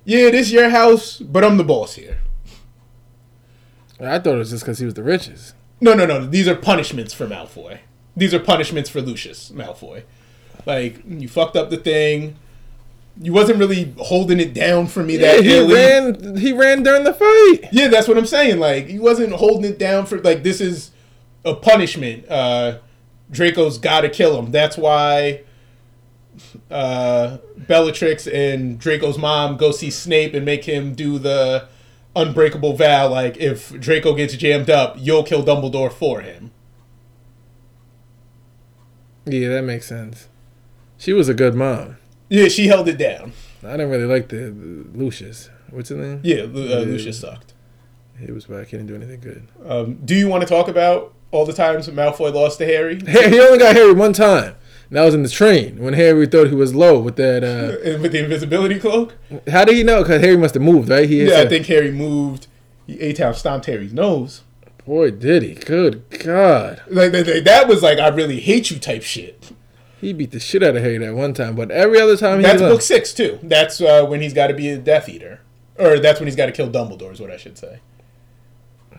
[0.05, 2.19] Yeah, this your house, but I'm the boss here.
[4.01, 5.55] I thought it was just because he was the richest.
[5.81, 6.27] No, no, no.
[6.27, 7.79] These are punishments for Malfoy.
[8.17, 10.03] These are punishments for Lucius Malfoy.
[10.67, 12.37] Like you fucked up the thing.
[13.21, 15.75] You wasn't really holding it down for me Yeah, that he early.
[15.75, 16.37] ran.
[16.37, 17.69] He ran during the fight.
[17.73, 18.59] Yeah, that's what I'm saying.
[18.61, 20.91] Like he wasn't holding it down for like this is
[21.45, 22.29] a punishment.
[22.29, 22.79] Uh
[23.31, 24.51] Draco's got to kill him.
[24.53, 25.43] That's why
[26.71, 31.69] uh Bellatrix and Draco's mom go see Snape and make him do the
[32.17, 36.51] unbreakable vow like if Draco gets jammed up, you'll kill Dumbledore for him.
[39.27, 40.29] Yeah, that makes sense.
[40.97, 41.97] She was a good mom.
[42.29, 43.33] Yeah, she held it down.
[43.63, 45.51] I didn't really like the, the Lucius.
[45.71, 46.21] What's his name?
[46.25, 46.85] Yeah, Lu- uh, Yeah.
[46.87, 47.55] Lucius sucked.
[48.19, 48.69] He was whack.
[48.69, 49.47] He didn't do anything good.
[49.67, 52.65] Um, do you want to talk about all the times Malfoy lost to?
[52.67, 54.57] Harry, he only got Harry one time.
[54.91, 57.45] That was in the train when Harry thought he was low with that.
[57.45, 59.15] Uh, With the invisibility cloak?
[59.49, 60.03] how did he know?
[60.03, 61.07] Because Harry must have moved, right?
[61.09, 62.47] He Yeah, I think Harry moved.
[62.87, 64.43] He A-Town stomped Harry's nose.
[64.87, 65.53] Boy, did he!
[65.55, 69.51] Good God, Like, that- that was like, I really hate you type shit.
[70.01, 71.55] he beat the shit out of Harry that one time.
[71.55, 73.39] But every other time he That's book six, too.
[73.43, 75.41] That's uh, when he's got to be a Death Eater.
[75.79, 77.81] Or that's when he's got to kill Dumbledore, is what I should say.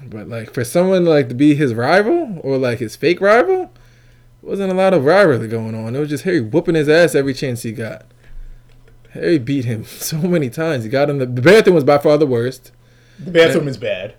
[0.06, 3.72] But like for someone like to be his rival or like his fake rival,
[4.41, 5.95] wasn't a lot of rivalry going on.
[5.95, 8.06] It was just Harry whooping his ass every chance he got.
[9.11, 10.84] Harry beat him so many times.
[10.84, 11.20] He got him.
[11.20, 12.72] The, the bathroom was by far the worst.
[13.20, 14.16] The bathroom is bad.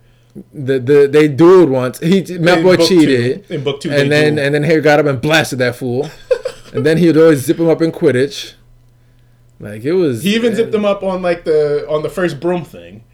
[0.53, 1.99] The the they dueled once.
[1.99, 3.49] He Malfoy cheated.
[3.49, 4.47] two- in book two, and then dueled.
[4.47, 6.09] and then Harry got up and blasted that fool.
[6.73, 8.55] and then he would always zip him up in Quidditch.
[9.59, 10.23] Like it was.
[10.23, 13.05] He even zipped him up on like the on the first broom thing.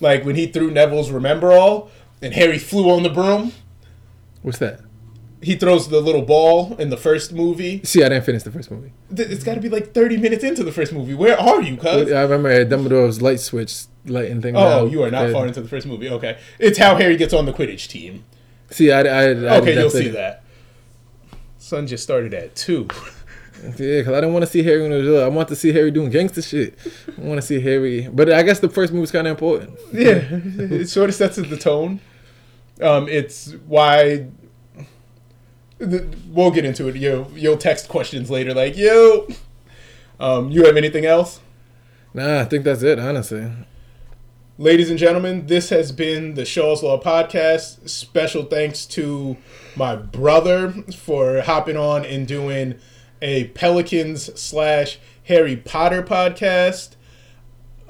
[0.00, 1.88] Like when he threw Neville's Remembrall
[2.20, 3.52] and Harry flew on the broom.
[4.42, 4.80] What's that?
[5.42, 7.82] He throws the little ball in the first movie.
[7.84, 8.92] See, I didn't finish the first movie.
[9.10, 11.14] It's got to be like 30 minutes into the first movie.
[11.14, 12.10] Where are you, cuz?
[12.10, 14.56] I remember Dumbledore's light switch lighting thing.
[14.56, 14.90] Oh, down.
[14.90, 16.08] you are not Uh, far into the first movie.
[16.08, 16.38] Okay.
[16.58, 18.24] It's how Harry gets on the Quidditch team.
[18.70, 20.42] See, I, I, I Okay, you'll see that.
[21.58, 22.88] Sun just started at 2.
[23.62, 25.90] Yeah, because I don't want to see Harry in the I want to see Harry
[25.90, 26.74] doing gangster shit.
[27.16, 29.78] I want to see Harry, but I guess the first movie's kind of important.
[29.94, 32.00] yeah, it sort of sets the tone.
[32.82, 34.26] Um, it's why.
[35.78, 36.96] We'll get into it.
[36.96, 39.28] Yo, you'll text questions later, like yo.
[40.18, 41.40] Um, you have anything else,
[42.14, 42.98] Nah, I think that's it.
[42.98, 43.52] Honestly,
[44.56, 45.48] ladies and gentlemen?
[45.48, 47.86] This has been the Shaw's Law podcast.
[47.90, 49.36] Special thanks to
[49.76, 52.76] my brother for hopping on and doing
[53.20, 56.96] a Pelicans slash Harry Potter podcast.